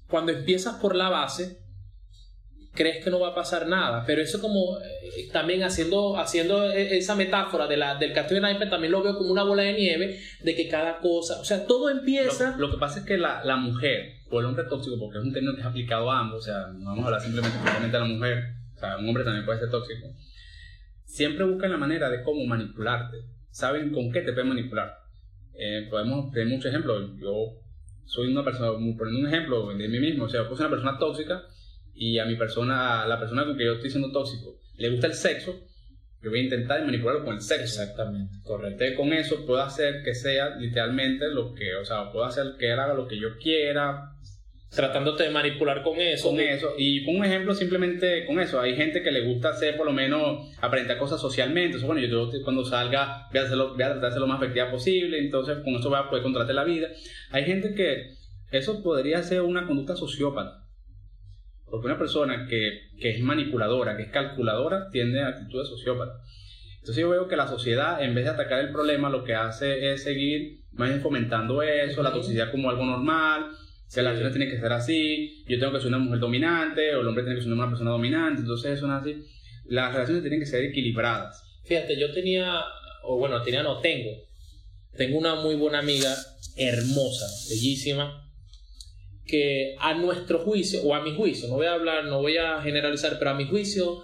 cuando 0.08 0.32
empiezas 0.32 0.76
por 0.76 0.96
la 0.96 1.10
base 1.10 1.60
crees 2.80 3.04
que 3.04 3.10
no 3.10 3.20
va 3.20 3.30
a 3.30 3.36
pasar 3.36 3.68
nada. 3.68 4.06
Pero 4.08 4.22
eso 4.22 4.40
como 4.40 4.78
eh, 4.80 5.28
también 5.34 5.64
haciendo, 5.64 6.18
haciendo 6.18 6.72
e, 6.72 6.98
esa 6.98 7.14
metáfora 7.14 7.68
de 7.68 7.76
la, 7.76 7.96
del 7.96 8.14
castillo 8.14 8.36
de 8.36 8.48
naipes, 8.48 8.70
también 8.70 8.94
lo 8.94 9.04
veo 9.04 9.18
como 9.18 9.32
una 9.32 9.44
bola 9.44 9.64
de 9.64 9.74
nieve 9.74 10.18
de 10.42 10.56
que 10.56 10.70
cada 10.70 11.00
cosa, 11.00 11.42
o 11.42 11.44
sea, 11.44 11.68
todo 11.68 11.90
empieza... 11.90 12.56
Lo, 12.58 12.72
que 12.72 12.78
pasa 12.78 13.00
es 13.00 13.06
que 13.06 13.18
la, 13.18 13.44
la, 13.44 13.58
mujer, 13.58 14.14
o 14.32 14.40
el 14.40 14.46
hombre 14.46 14.64
tóxico, 14.64 14.98
porque 14.98 15.18
es 15.18 15.26
un 15.26 15.34
término 15.34 15.56
que 15.56 15.62
es 15.62 15.68
aplicado 15.68 16.10
a 16.10 16.20
ambos, 16.20 16.40
o 16.40 16.46
sea, 16.46 16.68
no 16.68 16.86
vamos 16.86 17.04
a 17.04 17.08
hablar 17.08 17.22
simplemente 17.22 17.58
a 17.98 18.00
la 18.00 18.06
mujer, 18.06 18.44
o 18.78 18.80
sea, 18.80 18.98
un 18.98 19.10
hombre 19.10 19.26
también 19.26 19.46
puede 19.46 19.60
ser 19.60 19.70
tóxico, 19.70 20.08
siempre 21.04 21.44
buscan 21.44 21.72
la 21.72 21.78
manera 21.78 22.10
de 22.10 22.24
cómo 22.24 22.46
manipularte, 22.46 23.18
saben 23.50 23.92
con 23.92 24.10
qué 24.12 24.22
te 24.22 24.32
pueden 24.32 24.50
manipular. 24.50 24.94
Eh, 25.54 25.88
podemos 25.90 26.32
tener 26.32 26.48
muchos 26.48 26.68
ejemplos, 26.68 27.12
yo 27.20 27.60
soy 28.06 28.32
una 28.32 28.46
persona, 28.46 28.72
poniendo 28.72 29.20
un 29.20 29.28
ejemplo 29.28 29.68
de 29.68 29.88
mí 29.90 30.00
mismo, 30.00 30.24
o 30.24 30.30
sea, 30.30 30.44
yo 30.44 30.56
soy 30.56 30.66
una 30.66 30.70
persona 30.70 30.98
tóxica, 30.98 31.44
y 31.94 32.20
a 32.20 32.26
mi 32.26 32.36
persona, 32.36 33.04
a 33.04 33.08
la 33.08 33.20
persona 33.20 33.46
con 33.46 33.58
que 33.58 33.66
yo 33.66 33.74
estoy 33.74 33.90
siendo 33.90 34.12
tóxico, 34.12 34.60
le 34.78 34.90
gusta 34.90 35.08
el 35.08 35.14
sexo, 35.14 35.60
yo 36.22 36.30
voy 36.30 36.40
a 36.40 36.44
intentar 36.44 36.84
manipularlo 36.84 37.24
con 37.24 37.36
el 37.36 37.42
sexo. 37.42 37.82
Exactamente, 37.82 38.36
correcto. 38.44 38.84
con 38.98 39.14
eso 39.14 39.46
puedo 39.46 39.62
hacer 39.62 40.04
que 40.04 40.14
sea 40.14 40.56
literalmente 40.58 41.28
lo 41.30 41.54
que, 41.54 41.76
o 41.76 41.86
sea, 41.86 42.12
puedo 42.12 42.26
hacer 42.26 42.56
que 42.58 42.72
él 42.72 42.80
haga 42.80 42.94
lo 42.94 43.08
que 43.08 43.18
yo 43.18 43.38
quiera, 43.38 44.14
tratándote 44.70 45.24
de 45.24 45.30
manipular 45.32 45.82
con 45.82 46.00
eso. 46.00 46.30
Con 46.30 46.40
eso. 46.40 46.74
Y 46.78 47.02
pongo 47.02 47.20
un 47.20 47.26
ejemplo 47.26 47.54
simplemente 47.54 48.26
con 48.26 48.40
eso. 48.40 48.60
Hay 48.60 48.76
gente 48.76 49.02
que 49.02 49.12
le 49.12 49.22
gusta 49.22 49.50
hacer 49.50 49.78
por 49.78 49.86
lo 49.86 49.94
menos 49.94 50.56
aprender 50.62 50.98
cosas 50.98 51.20
socialmente. 51.20 51.78
Entonces, 51.78 51.88
bueno, 51.88 52.02
yo 52.02 52.44
cuando 52.44 52.64
salga 52.64 53.28
voy 53.32 53.40
a, 53.40 53.44
hacerlo, 53.44 53.74
voy 53.74 53.84
a 53.84 53.92
tratar 53.92 54.10
de 54.10 54.12
ser 54.12 54.22
lo 54.22 54.28
más 54.28 54.42
efectiva 54.42 54.70
posible. 54.70 55.20
Entonces, 55.20 55.58
con 55.64 55.76
eso 55.76 55.90
voy 55.90 56.00
a 56.00 56.10
poder 56.10 56.24
contratar 56.24 56.56
la 56.56 56.64
vida. 56.64 56.90
Hay 57.32 57.46
gente 57.46 57.74
que 57.74 58.16
eso 58.52 58.84
podría 58.84 59.24
ser 59.24 59.42
una 59.42 59.66
conducta 59.66 59.96
sociópata. 59.96 60.59
Porque 61.70 61.88
una 61.88 61.98
persona 61.98 62.48
que, 62.48 62.90
que 63.00 63.12
es 63.12 63.22
manipuladora, 63.22 63.96
que 63.96 64.04
es 64.04 64.10
calculadora, 64.10 64.90
tiende 64.90 65.22
a 65.22 65.28
actitudes 65.30 65.70
sociópatas. 65.70 66.22
Entonces 66.80 67.02
yo 67.02 67.10
veo 67.10 67.28
que 67.28 67.36
la 67.36 67.48
sociedad, 67.48 68.02
en 68.02 68.16
vez 68.16 68.24
de 68.24 68.32
atacar 68.32 68.60
el 68.60 68.72
problema, 68.72 69.10
lo 69.10 69.24
que 69.24 69.36
hace 69.36 69.92
es 69.92 70.04
seguir 70.04 70.60
más 70.72 70.90
bien 70.90 71.02
fomentando 71.02 71.62
eso, 71.62 72.02
la 72.02 72.14
toxicidad 72.14 72.52
como 72.52 72.70
algo 72.70 72.86
normal, 72.86 73.52
que 73.94 74.02
la 74.02 74.12
relaciones 74.12 74.38
tiene 74.38 74.52
que 74.52 74.60
ser 74.60 74.72
así, 74.72 75.44
yo 75.48 75.60
tengo 75.60 75.74
que 75.74 75.80
ser 75.80 75.88
una 75.88 75.98
mujer 75.98 76.20
dominante, 76.20 76.96
o 76.96 77.02
el 77.02 77.08
hombre 77.08 77.24
tiene 77.24 77.38
que 77.38 77.44
ser 77.44 77.52
una 77.52 77.68
persona 77.68 77.92
dominante, 77.92 78.42
entonces 78.42 78.74
eso 78.74 78.88
no 78.88 78.96
es 78.96 79.02
así. 79.02 79.26
Las 79.66 79.94
relaciones 79.94 80.24
tienen 80.24 80.40
que 80.40 80.46
ser 80.46 80.64
equilibradas. 80.64 81.44
Fíjate, 81.64 82.00
yo 82.00 82.12
tenía, 82.14 82.62
o 83.04 83.18
bueno, 83.18 83.42
tenía, 83.42 83.64
no 83.64 83.80
tengo, 83.80 84.12
tengo 84.96 85.18
una 85.18 85.36
muy 85.36 85.56
buena 85.56 85.80
amiga, 85.80 86.16
hermosa, 86.56 87.26
bellísima, 87.50 88.29
que 89.30 89.76
a 89.80 89.94
nuestro 89.94 90.40
juicio, 90.40 90.82
o 90.84 90.96
a 90.96 91.02
mi 91.02 91.16
juicio, 91.16 91.48
no 91.48 91.56
voy 91.56 91.68
a 91.68 91.74
hablar, 91.74 92.06
no 92.06 92.22
voy 92.22 92.38
a 92.38 92.62
generalizar, 92.62 93.18
pero 93.20 93.32
a 93.32 93.36
mi 93.36 93.46
juicio, 93.46 94.04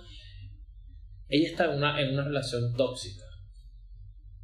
ella 1.27 1.47
está 1.47 1.65
en 1.65 1.77
una, 1.77 2.01
en 2.01 2.13
una 2.13 2.23
relación 2.23 2.75
tóxica. 2.75 3.23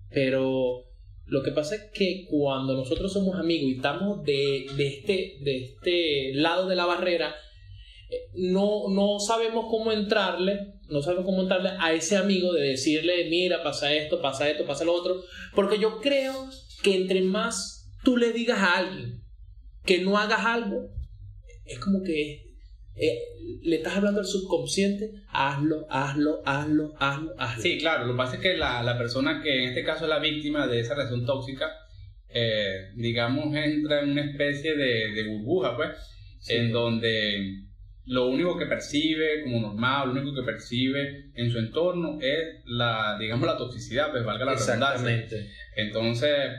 Pero 0.09 0.85
lo 1.25 1.43
que 1.43 1.51
pasa 1.51 1.75
es 1.75 1.91
que 1.93 2.25
cuando 2.29 2.73
nosotros 2.73 3.13
somos 3.13 3.39
amigos 3.39 3.69
y 3.69 3.75
estamos 3.75 4.23
de, 4.23 4.65
de, 4.75 4.88
este, 4.88 5.38
de 5.41 5.63
este 5.63 6.33
lado 6.33 6.67
de 6.67 6.75
la 6.75 6.85
barrera, 6.85 7.35
eh, 8.09 8.31
no, 8.33 8.89
no 8.89 9.19
sabemos 9.19 9.65
cómo 9.69 9.91
entrarle, 9.91 10.79
no 10.89 11.01
sabemos 11.01 11.25
cómo 11.25 11.43
entrarle 11.43 11.71
a 11.79 11.93
ese 11.93 12.17
amigo 12.17 12.51
de 12.53 12.69
decirle, 12.69 13.29
mira, 13.29 13.61
pasa 13.63 13.93
esto, 13.93 14.21
pasa 14.21 14.50
esto, 14.50 14.65
pasa 14.65 14.83
lo 14.83 14.93
otro, 14.93 15.21
porque 15.55 15.79
yo 15.79 16.00
creo 16.01 16.50
que 16.83 16.95
entre 16.95 17.21
más 17.21 17.89
tú 18.03 18.17
le 18.17 18.33
digas 18.33 18.59
a 18.59 18.79
alguien 18.79 19.21
que 19.85 20.00
no 20.01 20.17
hagas 20.17 20.45
algo, 20.45 20.89
es 21.65 21.79
como 21.79 22.03
que 22.03 22.51
eh, 22.95 23.19
le 23.63 23.77
estás 23.77 23.95
hablando 23.95 24.19
al 24.19 24.25
subconsciente, 24.25 25.11
hazlo, 25.29 25.88
hazlo, 25.89 26.41
hazlo, 26.45 26.93
hazlo, 26.97 27.33
hazlo. 27.38 27.63
Sí, 27.63 27.77
claro, 27.77 28.05
lo 28.05 28.13
que 28.13 28.17
pasa 28.17 28.35
es 28.35 28.41
que 28.41 28.57
la, 28.57 28.83
la 28.83 28.97
persona 28.97 29.41
que 29.41 29.63
en 29.63 29.69
este 29.69 29.83
caso 29.83 30.05
es 30.05 30.09
la 30.09 30.19
víctima 30.19 30.67
de 30.67 30.79
esa 30.81 30.95
relación 30.95 31.25
tóxica, 31.25 31.71
eh, 32.29 32.91
digamos, 32.95 33.55
entra 33.55 34.01
en 34.01 34.11
una 34.11 34.25
especie 34.25 34.75
de, 34.75 35.11
de 35.11 35.27
burbuja, 35.27 35.75
pues, 35.75 35.89
en 36.47 36.71
donde 36.71 37.65
lo 38.05 38.27
único 38.27 38.57
que 38.57 38.65
percibe 38.65 39.43
como 39.43 39.59
normal, 39.59 40.13
lo 40.13 40.21
único 40.21 40.41
que 40.41 40.51
percibe 40.51 41.31
en 41.35 41.51
su 41.51 41.59
entorno 41.59 42.19
es 42.21 42.61
la, 42.65 43.17
digamos, 43.19 43.47
la 43.47 43.57
toxicidad, 43.57 44.11
pues 44.11 44.25
valga 44.25 44.45
la 44.45 44.53
Exactamente. 44.53 45.50
Entonces, 45.75 46.51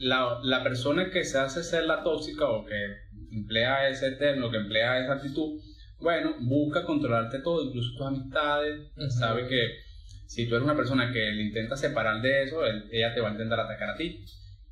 la, 0.00 0.40
la 0.42 0.62
persona 0.62 1.10
que 1.10 1.24
se 1.24 1.38
hace 1.38 1.62
ser 1.62 1.84
la 1.84 2.02
tóxica 2.02 2.46
o 2.46 2.64
que 2.64 2.74
emplea 3.30 3.88
ese 3.88 4.12
término, 4.12 4.50
que 4.50 4.56
emplea 4.56 5.00
esa 5.00 5.14
actitud, 5.14 5.60
bueno, 6.00 6.34
busca 6.40 6.84
controlarte 6.84 7.40
todo, 7.40 7.62
incluso 7.64 7.92
tus 7.96 8.06
amistades. 8.06 8.90
Sabe 9.10 9.46
que 9.46 9.78
si 10.26 10.48
tú 10.48 10.54
eres 10.54 10.64
una 10.64 10.76
persona 10.76 11.12
que 11.12 11.18
le 11.18 11.42
intenta 11.42 11.76
separar 11.76 12.22
de 12.22 12.44
eso, 12.44 12.64
ella 12.66 13.14
te 13.14 13.20
va 13.20 13.28
a 13.28 13.32
intentar 13.32 13.60
atacar 13.60 13.90
a 13.90 13.96
ti. 13.96 14.24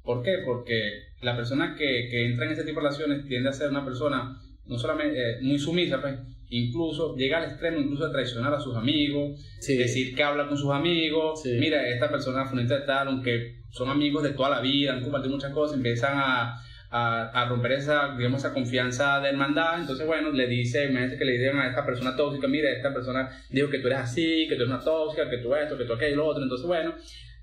¿Por 0.02 0.22
qué? 0.22 0.38
Porque 0.44 1.08
la 1.20 1.36
persona 1.36 1.76
que, 1.76 2.08
que 2.10 2.26
entra 2.26 2.46
en 2.46 2.52
ese 2.52 2.64
tipo 2.64 2.80
de 2.80 2.88
relaciones 2.88 3.26
tiende 3.26 3.50
a 3.50 3.52
ser 3.52 3.68
una 3.68 3.84
persona 3.84 4.40
no 4.64 4.78
solamente 4.78 5.18
eh, 5.18 5.38
muy 5.42 5.58
sumisa, 5.58 6.00
pues, 6.00 6.14
incluso 6.50 7.14
llega 7.16 7.38
al 7.38 7.44
extremo 7.44 7.78
incluso 7.78 8.06
de 8.06 8.12
traicionar 8.12 8.54
a 8.54 8.60
sus 8.60 8.76
amigos, 8.76 9.40
decir 9.66 10.14
que 10.14 10.22
habla 10.22 10.48
con 10.48 10.56
sus 10.56 10.70
amigos, 10.70 11.42
mira, 11.44 11.88
esta 11.88 12.10
persona 12.10 12.44
de 12.50 12.80
tal, 12.80 13.08
aunque 13.08 13.56
son 13.70 13.90
amigos 13.90 14.22
de 14.22 14.30
toda 14.30 14.50
la 14.50 14.60
vida, 14.60 14.92
han 14.92 15.02
compartido 15.02 15.34
muchas 15.34 15.52
cosas, 15.52 15.76
empiezan 15.76 16.14
a, 16.16 16.62
a, 16.90 17.46
romper 17.48 17.72
esa, 17.72 18.16
digamos, 18.16 18.44
esa 18.44 18.54
confianza 18.54 19.20
de 19.20 19.28
hermandad. 19.28 19.80
Entonces, 19.80 20.06
bueno, 20.06 20.30
le 20.30 20.46
dice, 20.46 20.86
imagínate 20.86 21.18
que 21.18 21.24
le 21.24 21.32
dicen 21.32 21.58
a 21.58 21.68
esta 21.68 21.84
persona 21.84 22.16
tóxica, 22.16 22.48
mira, 22.48 22.70
esta 22.70 22.92
persona 22.92 23.28
dijo 23.50 23.68
que 23.68 23.78
tú 23.78 23.88
eres 23.88 24.00
así, 24.00 24.46
que 24.48 24.56
tú 24.56 24.62
eres 24.62 24.74
una 24.74 24.80
tóxica, 24.80 25.28
que 25.28 25.38
tú 25.38 25.54
esto, 25.54 25.76
que 25.76 25.84
tú 25.84 25.92
aquello, 25.92 26.16
lo 26.16 26.26
otro. 26.26 26.42
Entonces, 26.42 26.66
bueno, 26.66 26.94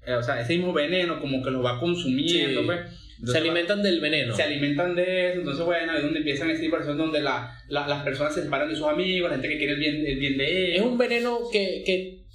eh, 0.06 0.14
o 0.14 0.24
sea, 0.24 0.42
ese 0.42 0.58
mismo 0.58 0.74
veneno 0.74 1.20
como 1.20 1.44
que 1.44 1.52
lo 1.52 1.62
va 1.62 1.80
consumiendo, 1.80 2.66
pues. 2.66 3.05
Se 3.25 3.38
alimentan 3.38 3.82
del 3.82 4.00
veneno. 4.00 4.36
Se 4.36 4.44
alimentan 4.44 4.96
de 4.96 5.29
eso, 5.29 5.39
entonces 5.39 5.65
bueno, 5.65 5.96
es 5.96 6.03
donde 6.03 6.20
empiezan 6.20 6.50
a 6.50 6.60
tipo 6.60 6.77
personas 6.77 6.98
donde 6.98 7.22
la, 7.22 7.58
las 7.70 8.03
personas 8.03 8.34
se 8.34 8.44
separan 8.44 8.70
de 8.70 8.75
sus 8.75 8.88
amigos, 8.88 9.29
la 9.29 9.38
gente 9.38 9.50
que 9.50 9.58
quiere 9.58 9.74
el 9.74 9.79
bien, 9.79 10.05
el 10.05 10.20
bien 10.20 10.38
de 10.38 10.67
ellos. 10.67 10.79
Es 10.79 10.91
un 10.91 10.98
veneno 10.98 11.39
que, 11.51 11.84
que 11.86 12.25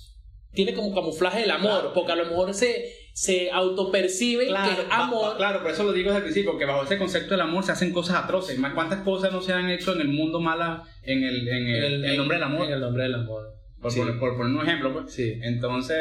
tiene 0.52 0.74
como 0.74 0.94
camuflaje 0.94 1.44
el 1.44 1.50
amor, 1.50 1.92
porque 1.94 2.12
a 2.12 2.16
lo 2.16 2.26
mejor 2.26 2.54
se, 2.54 2.92
se 3.12 3.50
autopercibe 3.50 4.46
que 4.46 4.52
es 4.52 4.86
amor. 4.90 5.36
claro, 5.36 5.62
por 5.62 5.70
eso 5.70 5.84
lo 5.84 5.92
digo 5.92 6.08
desde 6.08 6.18
el 6.18 6.24
principio, 6.24 6.58
que 6.58 6.64
bajo 6.64 6.84
ese 6.84 6.98
concepto 6.98 7.30
del 7.30 7.42
amor 7.42 7.64
se 7.64 7.72
hacen 7.72 7.92
cosas 7.92 8.24
atroces. 8.24 8.58
¿Cuántas 8.74 9.00
cosas 9.00 9.32
no 9.32 9.42
se 9.42 9.52
han 9.52 9.70
hecho 9.70 9.92
en 9.92 10.00
el 10.00 10.08
mundo 10.08 10.40
malas 10.40 10.88
en 11.02 11.22
el, 11.22 11.48
en 11.48 12.04
el, 12.04 12.16
nombre 12.16 12.36
del 12.36 12.44
amor? 12.44 12.66
En 12.66 12.72
el 12.72 12.80
nombre 12.80 13.04
del 13.04 13.14
amor. 13.14 13.54
Por, 13.80 14.18
por, 14.18 14.36
poner 14.36 14.56
un 14.56 14.66
ejemplo, 14.66 14.92
pues. 14.92 15.12
Sí. 15.12 15.38
Entonces, 15.42 15.98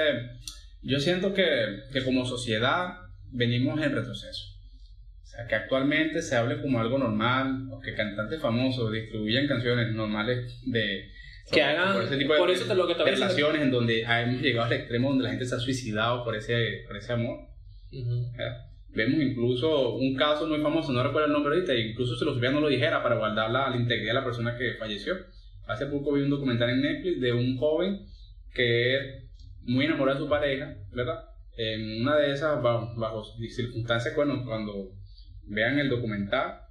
yo 0.81 0.99
siento 0.99 1.33
que, 1.33 1.45
que 1.93 2.03
como 2.03 2.25
sociedad 2.25 2.93
venimos 3.31 3.81
en 3.81 3.93
retroceso. 3.93 4.48
O 5.29 5.31
sea, 5.31 5.45
que 5.45 5.53
actualmente 5.53 6.23
se 6.23 6.35
hable 6.35 6.59
como 6.59 6.79
algo 6.79 6.97
normal, 6.97 7.67
o 7.71 7.79
que 7.79 7.93
cantantes 7.93 8.41
famosos 8.41 8.91
distribuyan 8.91 9.47
canciones 9.47 9.93
normales 9.93 10.59
de 10.65 11.07
que 11.51 11.61
hagan 11.61 11.93
por, 11.93 12.03
ese 12.03 12.17
tipo 12.17 12.47
de, 12.47 12.53
eso 12.53 12.73
lo 12.73 12.87
que 12.87 12.95
relaciones 12.95 13.61
en 13.61 13.69
donde 13.69 14.01
hemos 14.01 14.41
llegado 14.41 14.65
al 14.65 14.73
extremo 14.73 15.09
donde 15.09 15.25
la 15.25 15.29
gente 15.29 15.45
se 15.45 15.53
ha 15.53 15.59
suicidado 15.59 16.23
por 16.23 16.35
ese, 16.35 16.83
por 16.87 16.97
ese 16.97 17.13
amor. 17.13 17.41
Vemos 18.89 19.21
incluso 19.21 19.93
un 19.93 20.15
caso 20.15 20.47
muy 20.47 20.61
famoso, 20.61 20.91
no 20.91 21.03
recuerdo 21.03 21.27
el 21.27 21.33
nombre 21.33 21.53
ahorita, 21.53 21.75
incluso 21.75 22.15
si 22.15 22.25
lo 22.25 22.33
supiera 22.33 22.55
no 22.55 22.61
lo 22.61 22.67
dijera 22.67 23.03
para 23.03 23.17
guardar 23.17 23.51
la, 23.51 23.69
la, 23.69 23.77
integridad 23.77 24.13
de 24.13 24.19
la 24.19 24.25
persona 24.25 24.57
que 24.57 24.77
falleció. 24.79 25.13
Hace 25.67 25.85
poco 25.85 26.13
vi 26.13 26.23
un 26.23 26.31
documental 26.31 26.71
en 26.71 26.81
Netflix 26.81 27.21
de 27.21 27.33
un 27.33 27.55
joven 27.55 27.99
que 28.51 28.95
es 28.95 29.01
muy 29.61 29.85
enamorado 29.85 30.17
de 30.17 30.25
su 30.25 30.29
pareja, 30.29 30.75
¿verdad? 30.91 31.23
En 31.55 32.01
una 32.01 32.15
de 32.17 32.31
esas, 32.31 32.63
bajo, 32.63 32.95
bajo 32.95 33.23
circunstancias, 33.23 34.15
bueno, 34.15 34.43
cuando 34.43 34.98
vean 35.49 35.79
el 35.79 35.89
documental, 35.89 36.61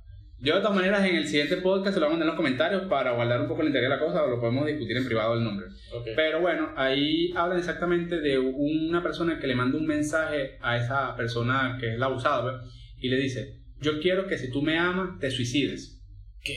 yo 0.40 0.54
de 0.54 0.60
todas 0.60 0.76
maneras 0.76 1.04
en 1.04 1.16
el 1.16 1.26
siguiente 1.26 1.56
podcast 1.56 1.94
se 1.94 2.00
lo 2.00 2.06
vamos 2.06 2.16
a 2.16 2.18
mandar 2.18 2.26
en 2.26 2.28
los 2.28 2.36
comentarios 2.36 2.82
para 2.88 3.10
guardar 3.10 3.40
un 3.40 3.48
poco 3.48 3.62
el 3.62 3.68
interés 3.68 3.90
de 3.90 3.96
la 3.96 4.00
cosa 4.00 4.22
o 4.22 4.28
lo 4.28 4.38
podemos 4.38 4.66
discutir 4.66 4.96
en 4.96 5.04
privado 5.04 5.34
el 5.34 5.42
nombre. 5.42 5.66
Pero 6.14 6.40
bueno, 6.40 6.72
ahí 6.76 7.32
hablan 7.34 7.58
exactamente 7.58 8.20
de 8.20 8.38
una 8.38 9.02
persona 9.02 9.40
que 9.40 9.48
le 9.48 9.56
manda 9.56 9.76
un 9.76 9.86
mensaje 9.86 10.56
a 10.60 10.76
esa 10.76 11.16
persona 11.16 11.76
que 11.80 11.94
es 11.94 11.98
la 11.98 12.06
abusada 12.06 12.60
pues, 12.60 12.72
y 12.98 13.08
le 13.08 13.16
dice, 13.16 13.62
yo 13.80 14.00
quiero 14.00 14.28
que 14.28 14.38
si 14.38 14.48
tú 14.48 14.62
me 14.62 14.78
amas 14.78 15.18
te 15.18 15.28
suicides. 15.28 16.00
Qué 16.40 16.56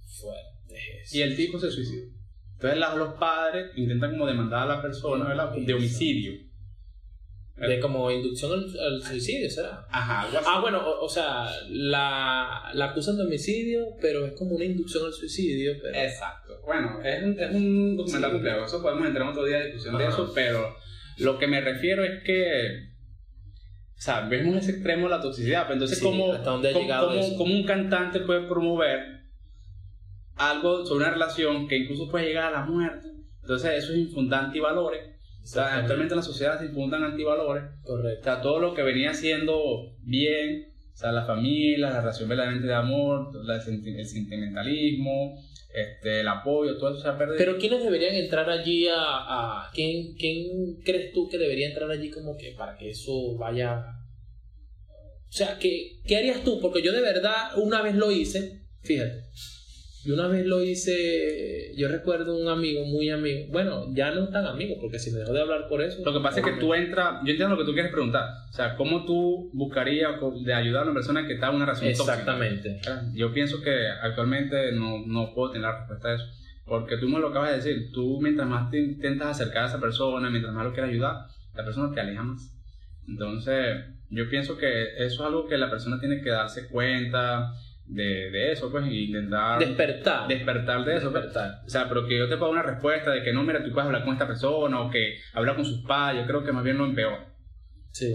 fuerte 0.00 0.76
es. 1.02 1.12
Y 1.12 1.22
el 1.22 1.34
tipo 1.34 1.58
se 1.58 1.72
suicida. 1.72 2.06
Entonces 2.52 2.78
los 2.78 3.14
padres 3.14 3.72
intentan 3.76 4.12
como 4.12 4.26
demandar 4.26 4.62
a 4.62 4.76
la 4.76 4.82
persona 4.82 5.34
de 5.56 5.74
homicidio. 5.74 6.47
De 7.60 7.80
como 7.80 8.08
inducción 8.10 8.52
al, 8.52 9.02
suicidio, 9.02 9.50
¿será? 9.50 9.84
Ajá, 9.90 10.28
Ah, 10.46 10.60
bueno, 10.60 10.80
o, 11.00 11.08
sea, 11.08 11.50
la, 11.68 12.70
la, 12.72 12.84
acusan 12.84 13.16
de 13.16 13.24
homicidio, 13.24 13.96
pero 14.00 14.26
es 14.26 14.32
como 14.34 14.54
una 14.54 14.64
inducción 14.64 15.06
al 15.06 15.12
suicidio. 15.12 15.72
Pero... 15.82 15.98
Exacto. 15.98 16.60
Bueno, 16.64 17.00
es 17.02 17.22
un, 17.22 17.40
es 17.40 17.54
un 17.54 17.96
documental 17.96 18.32
complejo, 18.32 18.64
eso 18.64 18.80
podemos 18.80 19.06
entrar 19.08 19.24
en 19.24 19.32
otro 19.32 19.44
día 19.44 19.58
de 19.58 19.64
discusión 19.66 19.98
de 19.98 20.06
eso, 20.06 20.30
pero 20.34 20.76
lo 21.18 21.38
que 21.38 21.46
me 21.48 21.60
refiero 21.60 22.04
es 22.04 22.22
que. 22.22 22.88
O 23.96 24.00
sea, 24.00 24.20
vemos 24.20 24.56
ese 24.56 24.72
extremo 24.72 25.08
de 25.08 25.16
la 25.16 25.20
toxicidad, 25.20 25.62
pero 25.62 25.74
entonces, 25.74 25.98
¿cómo, 26.00 26.32
cómo, 26.44 27.54
un 27.54 27.64
cantante 27.64 28.20
puede 28.20 28.46
promover 28.46 29.00
algo 30.36 30.86
sobre 30.86 31.06
una 31.06 31.14
relación 31.14 31.66
que 31.66 31.78
incluso 31.78 32.08
puede 32.08 32.26
llegar 32.26 32.54
a 32.54 32.60
la 32.60 32.66
muerte? 32.66 33.08
Entonces, 33.40 33.82
eso 33.82 33.92
es 33.92 33.98
infundante 33.98 34.46
antivalores 34.46 35.17
o 35.48 35.50
sea, 35.50 35.78
actualmente 35.78 36.12
en 36.12 36.18
la 36.18 36.22
sociedad 36.22 36.58
se 36.58 36.66
infundan 36.66 37.02
antivalores. 37.04 37.64
Correcto. 37.82 38.20
O 38.20 38.24
sea, 38.24 38.42
todo 38.42 38.60
lo 38.60 38.74
que 38.74 38.82
venía 38.82 39.14
siendo 39.14 39.96
bien, 40.02 40.74
o 40.92 40.96
sea, 40.96 41.10
la 41.10 41.24
familia, 41.24 41.88
la 41.88 42.00
relación 42.00 42.28
verdaderamente 42.28 42.68
de 42.68 42.74
amor, 42.74 43.30
el 43.34 44.06
sentimentalismo, 44.06 45.40
este, 45.72 46.20
el 46.20 46.28
apoyo, 46.28 46.76
todo 46.76 46.90
eso 46.90 47.00
se 47.00 47.08
ha 47.08 47.16
perdido. 47.16 47.38
Pero 47.38 47.56
¿quiénes 47.56 47.82
deberían 47.82 48.14
entrar 48.14 48.50
allí 48.50 48.88
a... 48.88 48.98
a 48.98 49.70
¿quién, 49.72 50.14
¿Quién 50.16 50.82
crees 50.84 51.14
tú 51.14 51.30
que 51.30 51.38
debería 51.38 51.68
entrar 51.68 51.90
allí 51.90 52.10
como 52.10 52.36
que 52.36 52.52
para 52.52 52.76
que 52.76 52.90
eso 52.90 53.34
vaya... 53.38 53.86
O 55.30 55.32
sea, 55.32 55.58
¿qué, 55.58 56.00
¿qué 56.06 56.16
harías 56.18 56.44
tú? 56.44 56.60
Porque 56.60 56.82
yo 56.82 56.92
de 56.92 57.00
verdad 57.00 57.56
una 57.56 57.80
vez 57.80 57.94
lo 57.94 58.10
hice, 58.12 58.66
fíjate, 58.82 59.24
Y 60.08 60.10
una 60.10 60.26
vez 60.26 60.46
lo 60.46 60.64
hice, 60.64 61.74
yo 61.76 61.86
recuerdo 61.86 62.34
un 62.34 62.48
amigo, 62.48 62.82
muy 62.86 63.10
amigo, 63.10 63.48
bueno, 63.50 63.92
ya 63.92 64.10
no 64.10 64.30
tan 64.30 64.46
amigo, 64.46 64.76
porque 64.80 64.98
si 64.98 65.10
me 65.10 65.18
dejó 65.18 65.34
de 65.34 65.42
hablar 65.42 65.68
por 65.68 65.82
eso. 65.82 66.02
Lo 66.02 66.14
que 66.14 66.20
pasa 66.20 66.40
es 66.40 66.46
que 66.46 66.52
tú 66.52 66.72
entras, 66.72 67.16
yo 67.26 67.32
entiendo 67.32 67.54
lo 67.54 67.58
que 67.60 67.66
tú 67.66 67.74
quieres 67.74 67.92
preguntar, 67.92 68.24
o 68.48 68.52
sea, 68.54 68.74
¿cómo 68.76 69.04
tú 69.04 69.50
buscarías 69.52 70.12
de 70.46 70.54
ayudar 70.54 70.84
a 70.84 70.84
una 70.86 70.94
persona 70.94 71.26
que 71.26 71.34
está 71.34 71.50
en 71.50 71.56
una 71.56 71.66
relación 71.66 71.90
Exactamente. 71.90 72.70
tóxica? 72.70 73.02
Yo 73.12 73.34
pienso 73.34 73.60
que 73.60 73.86
actualmente 74.02 74.72
no, 74.72 75.04
no 75.06 75.34
puedo 75.34 75.50
tener 75.50 75.68
la 75.68 75.78
respuesta 75.80 76.08
a 76.08 76.14
eso, 76.14 76.24
porque 76.64 76.96
tú 76.96 77.06
me 77.10 77.18
lo 77.18 77.28
acabas 77.28 77.50
de 77.50 77.56
decir, 77.56 77.92
tú 77.92 78.18
mientras 78.22 78.48
más 78.48 78.70
te 78.70 78.80
intentas 78.80 79.38
acercar 79.38 79.64
a 79.64 79.66
esa 79.66 79.78
persona, 79.78 80.30
mientras 80.30 80.54
más 80.54 80.64
lo 80.64 80.72
quieres 80.72 80.90
ayudar, 80.90 81.26
la 81.54 81.64
persona 81.66 81.92
te 81.94 82.00
aleja 82.00 82.22
más. 82.22 82.50
Entonces, 83.06 83.84
yo 84.08 84.26
pienso 84.30 84.56
que 84.56 84.84
eso 85.04 85.16
es 85.16 85.20
algo 85.20 85.46
que 85.46 85.58
la 85.58 85.68
persona 85.68 86.00
tiene 86.00 86.22
que 86.22 86.30
darse 86.30 86.66
cuenta, 86.68 87.52
de, 87.88 88.30
de, 88.30 88.52
eso, 88.52 88.70
pues, 88.70 88.86
y 88.86 89.06
intentar 89.06 89.58
despertar. 89.58 90.28
Despertar 90.28 90.84
de 90.84 90.96
eso. 90.96 91.10
Pues. 91.10 91.24
Despertar. 91.24 91.62
O 91.66 91.68
sea, 91.68 91.88
pero 91.88 92.06
que 92.06 92.18
yo 92.18 92.28
te 92.28 92.36
pueda 92.36 92.52
una 92.52 92.62
respuesta 92.62 93.10
de 93.10 93.22
que 93.22 93.32
no, 93.32 93.42
mira, 93.42 93.62
tú 93.62 93.72
puedes 93.72 93.86
hablar 93.86 94.04
con 94.04 94.12
esta 94.12 94.26
persona 94.26 94.80
o 94.80 94.90
que 94.90 95.18
habla 95.32 95.54
con 95.54 95.64
sus 95.64 95.78
padres, 95.86 96.22
yo 96.22 96.26
creo 96.26 96.44
que 96.44 96.52
más 96.52 96.64
bien 96.64 96.78
lo 96.78 96.84
empeora. 96.84 97.27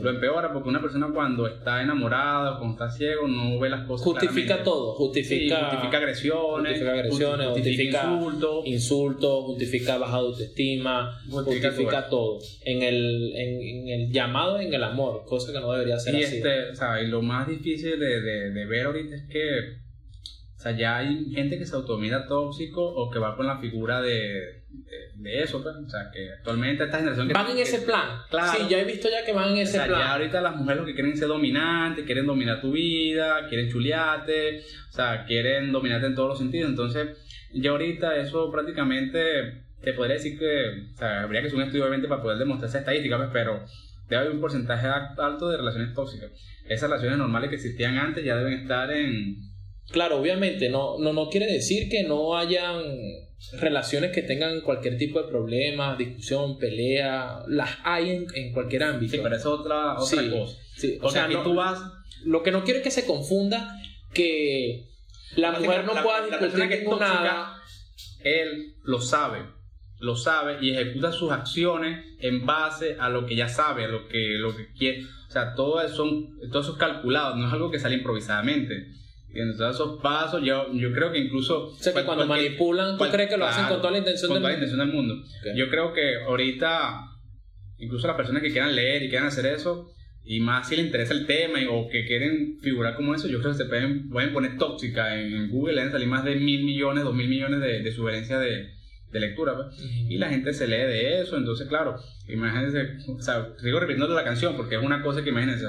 Lo 0.02 0.10
empeora 0.10 0.52
porque 0.54 0.70
una 0.70 0.82
persona 0.82 1.10
cuando 1.14 1.48
está 1.48 1.82
enamorada 1.82 2.56
o 2.56 2.60
cuando 2.60 2.74
está 2.74 2.90
ciego 2.96 3.28
no 3.28 3.60
ve 3.60 3.70
las 3.70 3.86
cosas. 3.88 4.06
Justifica 4.06 4.64
todo, 4.64 4.94
justifica, 4.96 5.70
justifica 5.70 5.98
agresiones, 5.98 6.72
justifica, 6.72 6.94
agresiones, 6.94 7.48
justifica, 7.48 8.04
insultos, 8.04 8.66
insultos, 8.66 9.46
justifica 9.46 9.98
baja 9.98 10.18
autoestima, 10.18 11.20
justifica, 11.30 12.08
todo. 12.10 12.40
En 12.66 12.82
el, 12.82 13.34
en, 13.36 13.90
el 13.90 14.12
llamado 14.12 14.60
en 14.60 14.74
el 14.74 14.84
amor, 14.84 15.24
cosa 15.26 15.52
que 15.52 15.60
no 15.60 15.72
debería 15.72 16.00
ser 16.00 16.16
y 16.16 16.24
así. 16.24 16.38
Este, 16.38 16.70
o 16.70 16.76
sea, 16.76 17.02
y 17.02 17.08
lo 17.08 17.22
más 17.22 17.48
difícil 17.48 18.00
de, 18.00 18.22
de, 18.22 18.52
de 18.52 18.66
ver 18.66 18.86
ahorita 18.86 19.16
es 19.16 19.24
que 19.30 19.84
o 20.56 20.66
sea, 20.66 20.78
ya 20.78 20.96
hay 21.00 21.26
gente 21.32 21.60
que 21.60 21.66
se 21.66 21.76
automira 21.76 22.26
tóxico 22.26 22.82
o 22.86 23.12
que 23.12 23.20
va 23.20 23.36
con 23.36 23.46
la 23.48 23.60
figura 23.60 24.02
de 24.02 24.63
de, 25.16 25.44
eso, 25.44 25.62
pues. 25.62 25.76
O 25.76 25.90
sea, 25.90 26.10
que 26.12 26.32
actualmente 26.32 26.84
esta 26.84 26.98
generación 26.98 27.28
Van 27.30 27.52
en 27.52 27.58
ese 27.58 27.80
plan. 27.80 28.20
Claro. 28.30 28.52
Sí, 28.58 28.68
ya 28.70 28.80
he 28.80 28.86
visto 28.86 29.10
ya 29.10 29.26
que 29.26 29.34
van 29.34 29.50
en 29.50 29.58
ese 29.58 29.80
plan. 29.80 30.00
Ya 30.00 30.14
ahorita 30.14 30.42
las 30.42 30.56
mujeres 30.56 30.82
lo 30.82 30.86
que 30.86 30.94
quieren 30.94 31.16
ser 31.16 31.28
dominantes, 31.28 32.06
quieren 32.06 32.26
dominar 32.26 32.62
tu 32.62 32.72
vida, 32.72 33.48
quieren 33.48 33.70
chulearte, 33.70 34.60
o 34.90 34.92
sea, 34.92 35.26
quieren 35.26 35.72
dominarte 35.72 36.08
en 36.08 36.16
todos 36.16 36.30
los 36.30 36.38
sentidos. 36.38 36.70
Entonces, 36.70 37.18
ya 37.54 37.72
ahorita 37.72 38.18
eso 38.18 38.52
prácticamente 38.52 39.64
te 39.82 39.94
podría 39.94 40.16
decir 40.16 40.40
que, 40.40 40.92
o 40.94 40.98
sea, 40.98 41.24
habría 41.24 41.42
que 41.42 41.48
hacer 41.48 41.58
un 41.58 41.66
estudio 41.66 41.84
obviamente 41.84 42.08
para 42.08 42.22
poder 42.22 42.38
demostrar 42.38 42.70
esa 42.70 42.80
estadística, 42.80 43.18
pues, 43.18 43.30
pero 43.34 43.64
debe 44.08 44.22
haber 44.22 44.34
un 44.34 44.42
porcentaje 44.42 44.88
alto 44.88 45.50
de 45.50 45.58
relaciones 45.58 45.94
tóxicas. 45.94 46.32
Esas 46.66 46.90
relaciones 46.90 47.18
normales 47.18 47.50
que 47.50 47.56
existían 47.58 47.98
antes 47.98 48.24
ya 48.24 48.38
deben 48.38 48.54
estar 48.54 48.92
en... 48.92 49.53
Claro, 49.92 50.20
obviamente, 50.20 50.70
no, 50.70 50.98
no, 50.98 51.14
no 51.14 51.30
quiere 51.30 51.46
decir 51.46 51.90
que 51.90 52.04
no 52.04 52.38
hayan 52.38 52.84
relaciones 53.54 54.12
que 54.12 54.22
tengan 54.22 54.62
cualquier 54.62 54.98
tipo 54.98 55.22
de 55.22 55.28
problema, 55.28 55.96
discusión, 55.96 56.58
pelea, 56.58 57.44
las 57.48 57.78
hay 57.84 58.12
en, 58.12 58.26
en 58.34 58.54
cualquier 58.54 58.84
ámbito. 58.84 59.12
Sí, 59.12 59.20
pero 59.22 59.36
es 59.36 59.46
otra, 59.46 60.00
otra 60.00 60.30
cosa. 60.30 60.58
O, 61.02 61.10
sea, 61.12 61.30
tú 61.44 61.54
vas... 61.54 61.80
Lo 62.24 62.42
que 62.42 62.52
no 62.52 62.64
quiero 62.64 62.80
es 62.80 62.84
que 62.84 62.92
se 62.92 63.06
confunda 63.06 63.78
que 64.14 64.88
la 65.36 65.52
mujer 65.52 65.86
no 65.86 65.94
pueda 66.02 66.26
discutir 66.26 66.70
que 66.70 66.86
nada. 67.00 67.62
Él 68.24 68.76
lo 68.84 69.02
sabe, 69.02 69.40
lo 70.00 70.16
sabe 70.16 70.58
y 70.62 70.72
ejecuta 70.72 71.12
sus 71.12 71.32
acciones 71.32 72.06
en 72.20 72.46
base 72.46 72.96
a 72.98 73.10
lo 73.10 73.26
que 73.26 73.36
ya 73.36 73.50
sabe, 73.50 73.86
a 73.86 73.88
lo 73.90 74.08
que, 74.08 74.38
lo 74.38 74.56
que 74.56 74.72
quiere. 74.72 75.04
O 75.28 75.32
sea, 75.32 75.54
todo 75.56 75.82
eso, 75.82 75.96
son, 75.96 76.40
todo 76.50 76.62
eso 76.62 76.74
es 76.74 76.78
calculado, 76.78 77.36
no 77.36 77.48
es 77.48 77.54
algo 77.54 77.70
que 77.70 77.80
sale 77.80 77.96
improvisadamente. 77.96 78.88
Y 79.34 79.40
entonces 79.40 79.76
esos 79.76 80.02
pasos, 80.02 80.44
yo, 80.44 80.72
yo 80.74 80.92
creo 80.94 81.12
que 81.12 81.18
incluso... 81.18 81.70
O 81.70 81.76
sea, 81.76 81.94
que 81.94 82.04
cuando 82.04 82.28
manipulan, 82.28 82.98
¿tú 82.98 83.06
crees 83.12 83.30
que 83.30 83.38
lo 83.38 83.46
hacen 83.46 83.66
con 83.66 83.80
toda 83.80 83.92
la 83.92 83.98
intención 83.98 84.30
con 84.30 84.40
toda 84.40 84.50
la 84.50 84.58
intención 84.58 84.80
del 84.80 84.96
mundo? 84.96 85.16
Yo 85.56 85.70
creo 85.70 85.92
que 85.92 86.18
ahorita, 86.28 87.02
incluso 87.78 88.06
las 88.08 88.16
personas 88.16 88.44
que 88.44 88.52
quieran 88.52 88.76
leer 88.76 89.02
y 89.02 89.10
quieran 89.10 89.28
hacer 89.28 89.48
eso, 89.48 89.92
y 90.24 90.40
más 90.40 90.70
si 90.70 90.76
les 90.76 90.86
interesa 90.86 91.14
el 91.14 91.26
tema 91.26 91.60
o 91.70 91.90
que 91.90 92.06
quieren 92.06 92.60
figurar 92.62 92.96
como 92.96 93.14
eso, 93.16 93.28
yo 93.28 93.40
creo 93.40 93.52
que 93.52 93.58
se 93.58 93.66
pueden, 93.66 94.10
pueden 94.10 94.32
poner 94.32 94.58
tóxica 94.58 95.20
en, 95.20 95.50
Google, 95.50 95.76
deben 95.76 95.92
salir 95.92 96.08
más 96.08 96.24
de 96.24 96.36
mil 96.36 96.64
millones, 96.64 97.04
dos 97.04 97.16
mil 97.16 97.28
millones 97.28 97.60
de, 97.60 97.82
de 97.82 97.92
sugerencias 97.92 98.40
de, 98.40 98.70
de 99.14 99.20
lectura, 99.20 99.56
pues. 99.56 99.80
y 99.80 100.18
la 100.18 100.30
gente 100.30 100.54
se 100.54 100.68
lee 100.68 100.78
de 100.78 101.22
eso, 101.22 101.38
entonces 101.38 101.68
claro, 101.68 101.96
imagínense, 102.28 102.98
o 103.12 103.22
sea, 103.22 103.54
sigo 103.58 103.80
repitiendo 103.80 104.14
la 104.14 104.24
canción 104.24 104.56
porque 104.58 104.76
es 104.76 104.82
una 104.84 105.02
cosa 105.02 105.24
que 105.24 105.30
imagínense, 105.30 105.66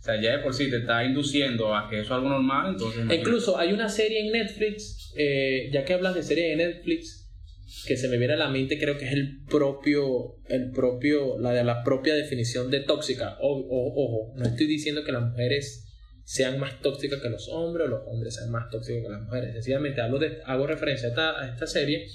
o 0.00 0.02
sea, 0.02 0.18
ya 0.18 0.38
de 0.38 0.42
por 0.42 0.54
sí 0.54 0.70
te 0.70 0.78
está 0.78 1.04
induciendo 1.04 1.76
a 1.76 1.86
que 1.90 1.96
eso 1.96 2.04
es 2.04 2.10
algo 2.12 2.30
normal, 2.30 2.70
entonces... 2.70 3.04
Incluso 3.12 3.58
hay 3.58 3.74
una 3.74 3.90
serie 3.90 4.26
en 4.26 4.32
Netflix, 4.32 5.12
eh, 5.14 5.68
ya 5.70 5.84
que 5.84 5.92
hablas 5.92 6.14
de 6.14 6.22
serie 6.22 6.48
de 6.48 6.56
Netflix, 6.56 7.30
que 7.86 7.98
se 7.98 8.08
me 8.08 8.16
viene 8.16 8.32
a 8.32 8.38
la 8.38 8.48
mente, 8.48 8.78
creo 8.78 8.96
que 8.96 9.04
es 9.04 9.12
el 9.12 9.44
propio, 9.44 10.36
el 10.48 10.70
propio, 10.70 11.38
la 11.38 11.52
de 11.52 11.64
la 11.64 11.84
propia 11.84 12.14
definición 12.14 12.70
de 12.70 12.80
tóxica. 12.80 13.36
ojo, 13.40 14.32
no 14.36 14.44
estoy 14.46 14.66
diciendo 14.66 15.04
que 15.04 15.12
las 15.12 15.22
mujeres 15.22 15.86
sean 16.24 16.58
más 16.58 16.80
tóxicas 16.80 17.20
que 17.20 17.28
los 17.28 17.48
hombres 17.50 17.86
o 17.86 17.90
los 17.90 18.00
hombres 18.06 18.36
sean 18.36 18.50
más 18.50 18.70
tóxicos 18.70 19.02
que 19.02 19.08
las 19.10 19.22
mujeres. 19.22 19.52
Sencillamente 19.52 20.00
hablo 20.00 20.18
de, 20.18 20.38
hago 20.46 20.66
referencia 20.66 21.08
a 21.08 21.10
esta, 21.10 21.40
a 21.42 21.48
esta 21.52 21.66
serie. 21.66 22.06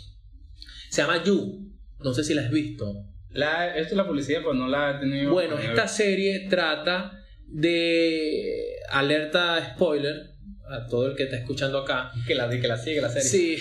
Se 0.90 1.04
llama 1.04 1.24
You. 1.24 1.72
No 2.00 2.14
sé 2.16 2.24
si 2.24 2.34
la 2.34 2.42
has 2.42 2.52
visto. 2.52 3.06
La, 3.30 3.76
esto 3.78 3.94
es 3.94 3.98
la 3.98 4.08
publicidad, 4.08 4.42
pues 4.42 4.58
no 4.58 4.68
la 4.68 4.92
he 4.92 5.00
tenido. 5.02 5.32
Bueno, 5.32 5.60
esta 5.60 5.88
serie 5.88 6.48
trata 6.50 7.22
de 7.48 8.76
alerta 8.90 9.74
spoiler 9.74 10.36
a 10.70 10.88
todo 10.88 11.08
el 11.08 11.16
que 11.16 11.24
está 11.24 11.38
escuchando 11.38 11.80
acá. 11.80 12.12
Que 12.28 12.36
la, 12.36 12.50
que 12.50 12.68
la 12.68 12.78
sigue 12.78 13.02
la 13.02 13.10
serie. 13.10 13.30
Sí, 13.30 13.58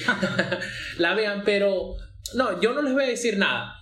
la 0.99 1.15
vean, 1.15 1.43
pero 1.45 1.97
no, 2.35 2.61
yo 2.61 2.73
no 2.73 2.83
les 2.83 2.93
voy 2.93 3.05
a 3.05 3.09
decir 3.09 3.37
nada 3.39 3.77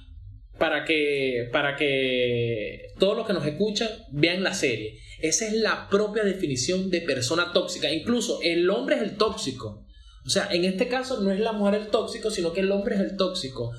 para 0.59 0.85
que, 0.85 1.49
para 1.53 1.77
que 1.77 2.93
todos 2.99 3.17
los 3.17 3.27
que 3.27 3.33
nos 3.33 3.47
escuchan 3.47 3.89
vean 4.11 4.43
la 4.43 4.55
serie. 4.55 4.99
Esa 5.21 5.47
es 5.47 5.55
la 5.55 5.89
propia 5.89 6.25
definición 6.25 6.91
de 6.91 7.01
persona 7.01 7.53
tóxica. 7.53 7.91
Incluso 7.93 8.41
el 8.43 8.69
hombre 8.71 8.97
es 8.97 9.03
el 9.03 9.17
tóxico. 9.17 9.87
O 10.25 10.31
sea, 10.31 10.49
en 10.53 10.65
este 10.65 10.89
caso 10.89 11.21
no 11.21 11.31
es 11.31 11.41
la 11.41 11.53
mujer 11.53 11.75
el 11.75 11.89
tóxico, 11.89 12.31
sino 12.31 12.53
que 12.53 12.61
el 12.61 12.71
hombre 12.71 12.97
es 12.97 13.01
el 13.01 13.17
tóxico. 13.17 13.73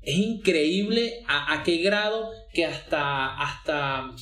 Es 0.00 0.16
increíble 0.16 1.22
a, 1.26 1.54
a 1.54 1.62
qué 1.62 1.78
grado 1.78 2.30
que 2.54 2.64
hasta, 2.64 3.36
hasta 3.36 4.12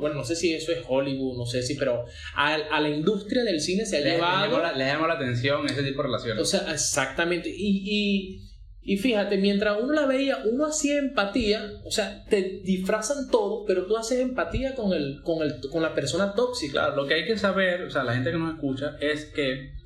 bueno, 0.00 0.16
no 0.16 0.24
sé 0.24 0.34
si 0.34 0.52
eso 0.52 0.72
es 0.72 0.80
Hollywood, 0.86 1.38
no 1.38 1.46
sé 1.46 1.62
si, 1.62 1.76
pero 1.76 2.04
a, 2.34 2.54
a 2.54 2.80
la 2.80 2.88
industria 2.90 3.44
del 3.44 3.60
cine 3.60 3.86
se 3.86 3.98
ha 3.98 4.00
llevado... 4.00 4.58
Le 4.76 4.84
llama, 4.84 5.06
la, 5.06 5.14
atención 5.14 5.64
ese 5.66 5.82
tipo 5.82 6.02
de 6.02 6.08
relaciones. 6.08 6.42
O 6.42 6.44
sea, 6.44 6.70
exactamente. 6.72 7.48
Y, 7.48 7.82
y, 7.86 8.40
y, 8.82 8.96
fíjate, 8.96 9.38
mientras 9.38 9.78
uno 9.80 9.92
la 9.92 10.06
veía, 10.06 10.38
uno 10.44 10.66
hacía 10.66 10.98
empatía, 10.98 11.70
o 11.84 11.90
sea, 11.90 12.24
te 12.28 12.60
disfrazan 12.64 13.30
todo, 13.30 13.64
pero 13.64 13.86
tú 13.86 13.96
haces 13.96 14.18
empatía 14.20 14.74
con, 14.74 14.92
el, 14.92 15.22
con, 15.22 15.42
el, 15.42 15.60
con 15.70 15.82
la 15.82 15.94
persona 15.94 16.34
tóxica. 16.34 16.72
Claro, 16.72 16.96
lo 16.96 17.06
que 17.06 17.14
hay 17.14 17.24
que 17.24 17.38
saber, 17.38 17.82
o 17.82 17.90
sea, 17.90 18.02
la 18.02 18.14
gente 18.14 18.32
que 18.32 18.38
nos 18.38 18.54
escucha, 18.54 18.96
es 19.00 19.26
que 19.26 19.77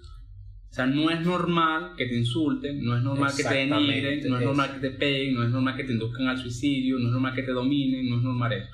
o 0.73 0.75
sea, 0.75 0.87
no 0.87 1.11
es 1.11 1.21
normal 1.21 1.93
que 1.99 2.07
te 2.07 2.17
insulten, 2.17 2.83
no 2.83 2.97
es 2.97 3.03
normal 3.03 3.31
que 3.37 3.43
te 3.45 3.55
denigren, 3.57 4.27
no 4.27 4.39
es 4.39 4.45
normal 4.47 4.73
que 4.73 4.81
te 4.81 4.91
peguen, 4.97 5.35
no 5.35 5.45
es 5.45 5.51
normal 5.51 5.77
que 5.77 5.85
te 5.85 5.93
induzcan 5.93 6.29
al 6.29 6.39
suicidio, 6.39 6.99
no 6.99 7.09
es 7.09 7.13
normal 7.13 7.35
que 7.35 7.43
te 7.43 7.53
dominen, 7.53 8.09
no 8.09 8.17
es 8.17 8.23
normal 8.23 8.55
eso. 8.55 8.69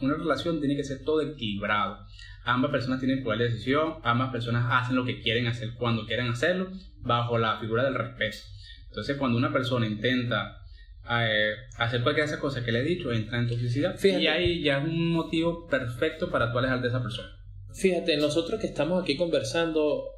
Una 0.00 0.14
relación 0.14 0.58
tiene 0.58 0.74
que 0.74 0.82
ser 0.82 1.04
todo 1.04 1.20
equilibrado. 1.22 2.04
Ambas 2.42 2.72
personas 2.72 2.98
tienen 2.98 3.22
poder 3.22 3.38
de 3.38 3.44
decisión, 3.50 3.98
ambas 4.02 4.32
personas 4.32 4.66
hacen 4.68 4.96
lo 4.96 5.04
que 5.04 5.20
quieren 5.20 5.46
hacer 5.46 5.74
cuando 5.74 6.06
quieren 6.06 6.26
hacerlo, 6.26 6.72
bajo 7.02 7.38
la 7.38 7.60
figura 7.60 7.84
del 7.84 7.94
respeto. 7.94 8.38
Entonces, 8.88 9.16
cuando 9.16 9.38
una 9.38 9.52
persona 9.52 9.86
intenta 9.86 10.60
eh, 11.08 11.52
hacer 11.78 12.02
cualquiera 12.02 12.26
de 12.26 12.32
esas 12.32 12.40
cosas 12.40 12.64
que 12.64 12.72
le 12.72 12.80
he 12.80 12.82
dicho, 12.82 13.12
entra 13.12 13.38
en 13.38 13.46
toxicidad 13.46 13.96
y 14.02 14.26
ahí 14.26 14.60
ya 14.60 14.78
es 14.78 14.84
un 14.86 15.12
motivo 15.12 15.68
perfecto 15.68 16.32
para 16.32 16.50
tú 16.50 16.58
alejarte 16.58 16.82
de 16.82 16.88
esa 16.88 17.00
persona. 17.00 17.28
Fíjate, 17.72 18.16
nosotros 18.16 18.60
que 18.60 18.66
estamos 18.66 19.00
aquí 19.00 19.16
conversando, 19.16 20.13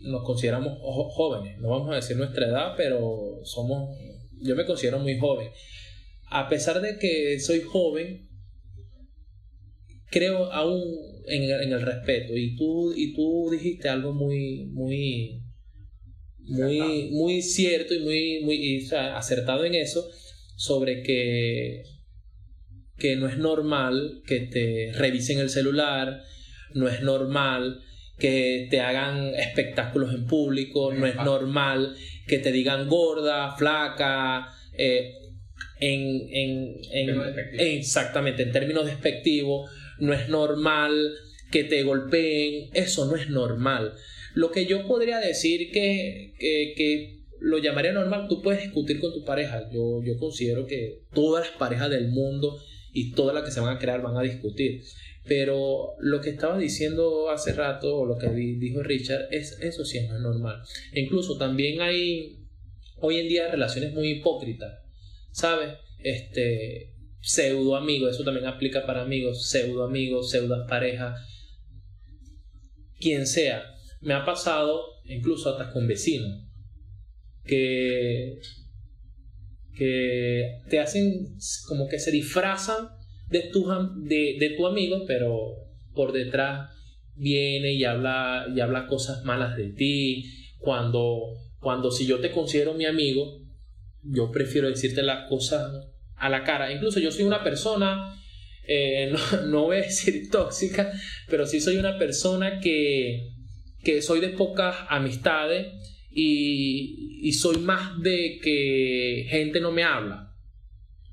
nos 0.00 0.24
consideramos 0.24 0.78
jóvenes, 0.80 1.58
no 1.58 1.68
vamos 1.68 1.90
a 1.92 1.96
decir 1.96 2.16
nuestra 2.16 2.46
edad, 2.46 2.74
pero 2.76 3.40
somos, 3.44 3.96
yo 4.40 4.56
me 4.56 4.66
considero 4.66 4.98
muy 4.98 5.18
joven. 5.18 5.50
A 6.26 6.48
pesar 6.48 6.80
de 6.80 6.98
que 6.98 7.38
soy 7.40 7.60
joven, 7.60 8.28
creo 10.10 10.52
aún 10.52 10.82
en, 11.26 11.72
el 11.72 11.82
respeto. 11.82 12.36
Y 12.36 12.56
tú, 12.56 12.92
y 12.94 13.14
tú 13.14 13.48
dijiste 13.50 13.88
algo 13.88 14.12
muy, 14.12 14.66
muy, 14.66 15.42
muy, 16.38 17.10
muy 17.12 17.42
cierto 17.42 17.94
y 17.94 18.00
muy, 18.00 18.40
muy 18.42 18.88
acertado 18.92 19.64
en 19.64 19.74
eso 19.74 20.08
sobre 20.56 21.02
que, 21.02 21.84
que 22.96 23.16
no 23.16 23.28
es 23.28 23.38
normal 23.38 24.22
que 24.26 24.40
te 24.40 24.92
revisen 24.92 25.38
el 25.38 25.50
celular, 25.50 26.22
no 26.74 26.88
es 26.88 27.02
normal 27.02 27.82
que 28.20 28.68
te 28.70 28.80
hagan 28.80 29.34
espectáculos 29.34 30.14
en 30.14 30.26
público, 30.26 30.92
no 30.92 31.06
es 31.06 31.16
normal 31.16 31.96
que 32.26 32.38
te 32.38 32.52
digan 32.52 32.88
gorda, 32.88 33.56
flaca, 33.56 34.46
eh, 34.78 35.14
en, 35.80 36.76
exactamente, 37.58 38.44
en 38.44 38.52
términos 38.52 38.86
despectivos, 38.86 39.70
no 39.98 40.12
es 40.12 40.28
normal 40.28 41.12
que 41.50 41.64
te 41.64 41.82
golpeen, 41.82 42.70
eso 42.74 43.06
no 43.06 43.16
es 43.16 43.28
normal. 43.28 43.94
Lo 44.34 44.52
que 44.52 44.66
yo 44.66 44.86
podría 44.86 45.18
decir 45.18 45.70
que, 45.72 46.34
que, 46.38 47.16
lo 47.40 47.56
llamaría 47.56 47.92
normal, 47.92 48.26
tú 48.28 48.42
puedes 48.42 48.62
discutir 48.62 49.00
con 49.00 49.14
tu 49.14 49.24
pareja. 49.24 49.68
Yo, 49.72 50.02
yo 50.04 50.18
considero 50.18 50.66
que 50.66 51.04
todas 51.14 51.46
las 51.48 51.56
parejas 51.56 51.88
del 51.88 52.08
mundo 52.08 52.60
y 52.92 53.12
todas 53.12 53.34
las 53.34 53.44
que 53.44 53.50
se 53.50 53.60
van 53.60 53.74
a 53.74 53.78
crear 53.78 54.02
van 54.02 54.18
a 54.18 54.22
discutir. 54.22 54.82
Pero 55.24 55.94
lo 56.00 56.20
que 56.20 56.30
estaba 56.30 56.58
diciendo 56.58 57.30
hace 57.30 57.52
rato, 57.52 57.98
o 57.98 58.06
lo 58.06 58.16
que 58.16 58.28
dijo 58.28 58.82
Richard, 58.82 59.28
es, 59.30 59.58
eso 59.60 59.84
sí 59.84 60.00
no 60.06 60.16
es 60.16 60.22
normal. 60.22 60.62
incluso 60.94 61.36
también 61.36 61.80
hay 61.80 62.38
hoy 62.96 63.18
en 63.18 63.28
día 63.28 63.50
relaciones 63.50 63.92
muy 63.92 64.10
hipócritas, 64.10 64.80
¿sabes? 65.30 65.74
Este, 65.98 66.94
pseudo 67.20 67.76
amigos, 67.76 68.14
eso 68.14 68.24
también 68.24 68.46
aplica 68.46 68.86
para 68.86 69.02
amigos, 69.02 69.48
pseudo 69.48 69.84
amigos, 69.84 70.30
pseudo 70.30 70.66
parejas, 70.66 71.20
quien 72.98 73.26
sea. 73.26 73.74
Me 74.00 74.14
ha 74.14 74.24
pasado 74.24 74.82
incluso 75.04 75.50
hasta 75.50 75.72
con 75.72 75.86
vecinos 75.86 76.44
que, 77.44 78.40
que 79.76 80.60
te 80.68 80.78
hacen 80.80 81.36
como 81.66 81.88
que 81.88 81.98
se 81.98 82.10
disfrazan 82.10 82.88
de 83.30 83.50
tu, 83.52 83.66
de, 83.96 84.36
de 84.38 84.54
tu 84.56 84.66
amigo, 84.66 85.04
pero 85.06 85.54
por 85.94 86.12
detrás 86.12 86.70
viene 87.14 87.74
y 87.74 87.84
habla, 87.84 88.46
y 88.54 88.60
habla 88.60 88.86
cosas 88.86 89.24
malas 89.24 89.56
de 89.56 89.70
ti. 89.70 90.24
Cuando, 90.58 91.36
cuando 91.58 91.90
si 91.90 92.06
yo 92.06 92.18
te 92.20 92.30
considero 92.30 92.74
mi 92.74 92.86
amigo, 92.86 93.40
yo 94.02 94.30
prefiero 94.30 94.68
decirte 94.68 95.02
las 95.02 95.28
cosas 95.28 95.70
a 96.16 96.28
la 96.28 96.44
cara. 96.44 96.72
Incluso 96.72 97.00
yo 97.00 97.10
soy 97.10 97.24
una 97.24 97.42
persona, 97.42 98.18
eh, 98.66 99.12
no, 99.46 99.64
voy 99.64 99.78
a 99.78 99.82
decir 99.82 100.30
tóxica, 100.30 100.92
pero 101.28 101.46
sí 101.46 101.60
soy 101.60 101.76
una 101.76 101.98
persona 101.98 102.60
que, 102.60 103.30
que 103.82 104.02
soy 104.02 104.20
de 104.20 104.30
pocas 104.30 104.76
amistades 104.88 105.66
y, 106.10 107.20
y, 107.22 107.32
soy 107.32 107.58
más 107.58 108.00
de 108.02 108.40
que 108.42 109.26
gente 109.28 109.60
no 109.60 109.70
me 109.70 109.84
habla. 109.84 110.34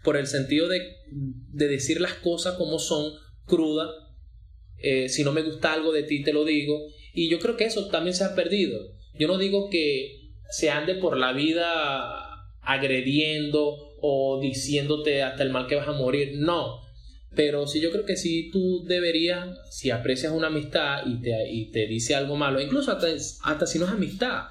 Por 0.03 0.17
el 0.17 0.25
sentido 0.25 0.67
de, 0.67 0.96
de 1.11 1.67
decir 1.67 2.01
las 2.01 2.13
cosas 2.13 2.55
como 2.55 2.79
son, 2.79 3.13
crudas. 3.45 3.89
Eh, 4.79 5.09
si 5.09 5.23
no 5.23 5.31
me 5.31 5.41
gusta 5.41 5.73
algo 5.73 5.91
de 5.91 6.03
ti, 6.03 6.23
te 6.23 6.33
lo 6.33 6.45
digo. 6.45 6.79
Y 7.13 7.29
yo 7.29 7.39
creo 7.39 7.57
que 7.57 7.65
eso 7.65 7.87
también 7.87 8.15
se 8.15 8.23
ha 8.23 8.35
perdido. 8.35 8.79
Yo 9.17 9.27
no 9.27 9.37
digo 9.37 9.69
que 9.69 10.31
se 10.49 10.69
ande 10.69 10.95
por 10.95 11.17
la 11.17 11.33
vida 11.33 12.27
agrediendo 12.61 13.95
o 14.01 14.39
diciéndote 14.41 15.23
hasta 15.23 15.43
el 15.43 15.49
mal 15.49 15.67
que 15.67 15.75
vas 15.75 15.87
a 15.87 15.93
morir, 15.93 16.33
no. 16.35 16.81
Pero 17.35 17.67
sí 17.67 17.81
yo 17.81 17.91
creo 17.91 18.05
que 18.05 18.17
sí 18.17 18.49
tú 18.51 18.83
deberías, 18.85 19.49
si 19.69 19.89
aprecias 19.89 20.33
una 20.33 20.47
amistad 20.47 21.05
y 21.05 21.21
te, 21.21 21.49
y 21.51 21.71
te 21.71 21.87
dice 21.87 22.15
algo 22.15 22.35
malo, 22.35 22.61
incluso 22.61 22.91
hasta, 22.91 23.07
hasta 23.43 23.65
si 23.65 23.79
no 23.79 23.85
es 23.85 23.91
amistad, 23.91 24.45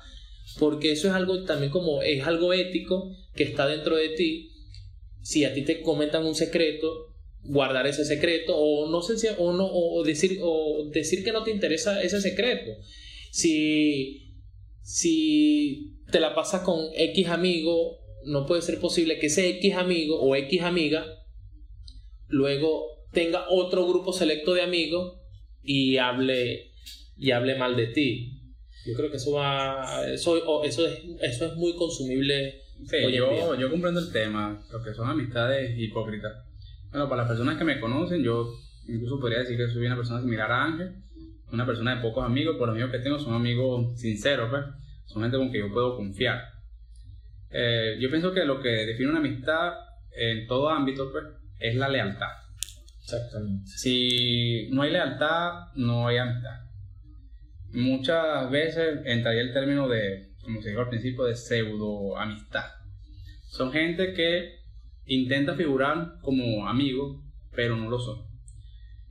porque 0.58 0.92
eso 0.92 1.08
es 1.08 1.14
algo 1.14 1.44
también 1.44 1.70
como, 1.72 2.02
es 2.02 2.26
algo 2.26 2.52
ético 2.52 3.10
que 3.34 3.44
está 3.44 3.66
dentro 3.66 3.96
de 3.96 4.10
ti. 4.10 4.52
Si 5.26 5.44
a 5.44 5.52
ti 5.52 5.62
te 5.62 5.82
comentan 5.82 6.24
un 6.24 6.36
secreto, 6.36 7.14
guardar 7.42 7.86
ese 7.86 8.04
secreto 8.04 8.56
o 8.56 8.88
no 8.88 9.02
sé 9.02 9.18
si, 9.18 9.26
o 9.38 9.52
no 9.52 9.68
o 9.68 10.04
decir 10.04 10.38
o 10.40 10.88
decir 10.92 11.24
que 11.24 11.32
no 11.32 11.42
te 11.42 11.50
interesa 11.50 12.02
ese 12.02 12.20
secreto 12.20 12.72
si 13.30 14.32
si 14.82 16.00
te 16.10 16.20
la 16.20 16.34
pasas 16.34 16.62
con 16.62 16.86
X 16.94 17.28
amigo 17.28 17.98
no 18.24 18.46
puede 18.46 18.62
ser 18.62 18.80
posible 18.80 19.18
que 19.18 19.26
ese 19.26 19.48
X 19.50 19.74
amigo 19.74 20.20
o 20.20 20.34
X 20.34 20.62
amiga 20.62 21.04
luego 22.28 22.84
tenga 23.12 23.46
otro 23.48 23.86
grupo 23.86 24.12
selecto 24.12 24.54
de 24.54 24.62
amigos 24.62 25.20
y 25.62 25.96
hable 25.96 26.72
y 27.16 27.30
hable 27.30 27.56
mal 27.56 27.76
de 27.76 27.86
ti. 27.88 28.42
Yo 28.86 28.94
creo 28.94 29.10
que 29.10 29.16
eso 29.16 29.32
va 29.32 30.06
eso 30.12 30.64
eso 30.64 30.86
es 30.86 31.00
eso 31.22 31.46
es 31.46 31.54
muy 31.56 31.74
consumible. 31.74 32.62
Yo, 33.12 33.54
yo 33.54 33.70
comprendo 33.70 34.00
el 34.00 34.12
tema, 34.12 34.62
lo 34.72 34.82
que 34.82 34.94
son 34.94 35.08
amistades 35.08 35.78
hipócritas. 35.78 36.32
Bueno, 36.90 37.08
para 37.08 37.22
las 37.22 37.28
personas 37.28 37.56
que 37.56 37.64
me 37.64 37.80
conocen, 37.80 38.22
yo 38.22 38.52
incluso 38.88 39.18
podría 39.20 39.40
decir 39.40 39.56
que 39.56 39.68
soy 39.68 39.86
una 39.86 39.96
persona 39.96 40.20
similar 40.20 40.50
a 40.50 40.64
Ángel, 40.64 40.96
una 41.52 41.66
persona 41.66 41.96
de 41.96 42.02
pocos 42.02 42.24
amigos, 42.24 42.56
por 42.56 42.68
los 42.68 42.74
amigos 42.74 42.92
que 42.92 42.98
tengo 42.98 43.18
son 43.18 43.34
amigos 43.34 43.98
sinceros, 44.00 44.50
pues, 44.50 44.64
son 45.06 45.22
gente 45.22 45.36
con 45.36 45.50
que 45.50 45.58
yo 45.58 45.72
puedo 45.72 45.96
confiar. 45.96 46.40
Eh, 47.50 47.96
yo 48.00 48.10
pienso 48.10 48.32
que 48.32 48.44
lo 48.44 48.60
que 48.60 48.68
define 48.68 49.10
una 49.10 49.20
amistad 49.20 49.74
en 50.12 50.46
todo 50.46 50.68
ámbito 50.68 51.10
pues, 51.12 51.24
es 51.58 51.76
la 51.76 51.88
lealtad. 51.88 52.28
Exactamente. 53.00 53.70
Si 53.70 54.68
no 54.72 54.82
hay 54.82 54.92
lealtad, 54.92 55.72
no 55.76 56.08
hay 56.08 56.18
amistad. 56.18 56.60
Muchas 57.72 58.50
veces 58.50 59.00
entraría 59.04 59.42
el 59.42 59.52
término 59.52 59.88
de, 59.88 60.25
como 60.46 60.62
se 60.62 60.70
dijo 60.70 60.80
al 60.80 60.88
principio, 60.88 61.24
de 61.24 61.34
pseudo 61.34 62.16
amistad. 62.16 62.64
Son 63.48 63.72
gente 63.72 64.14
que 64.14 64.60
intenta 65.04 65.54
figurar 65.54 66.18
como 66.22 66.66
amigos, 66.68 67.22
pero 67.54 67.76
no 67.76 67.90
lo 67.90 67.98
son. 67.98 68.26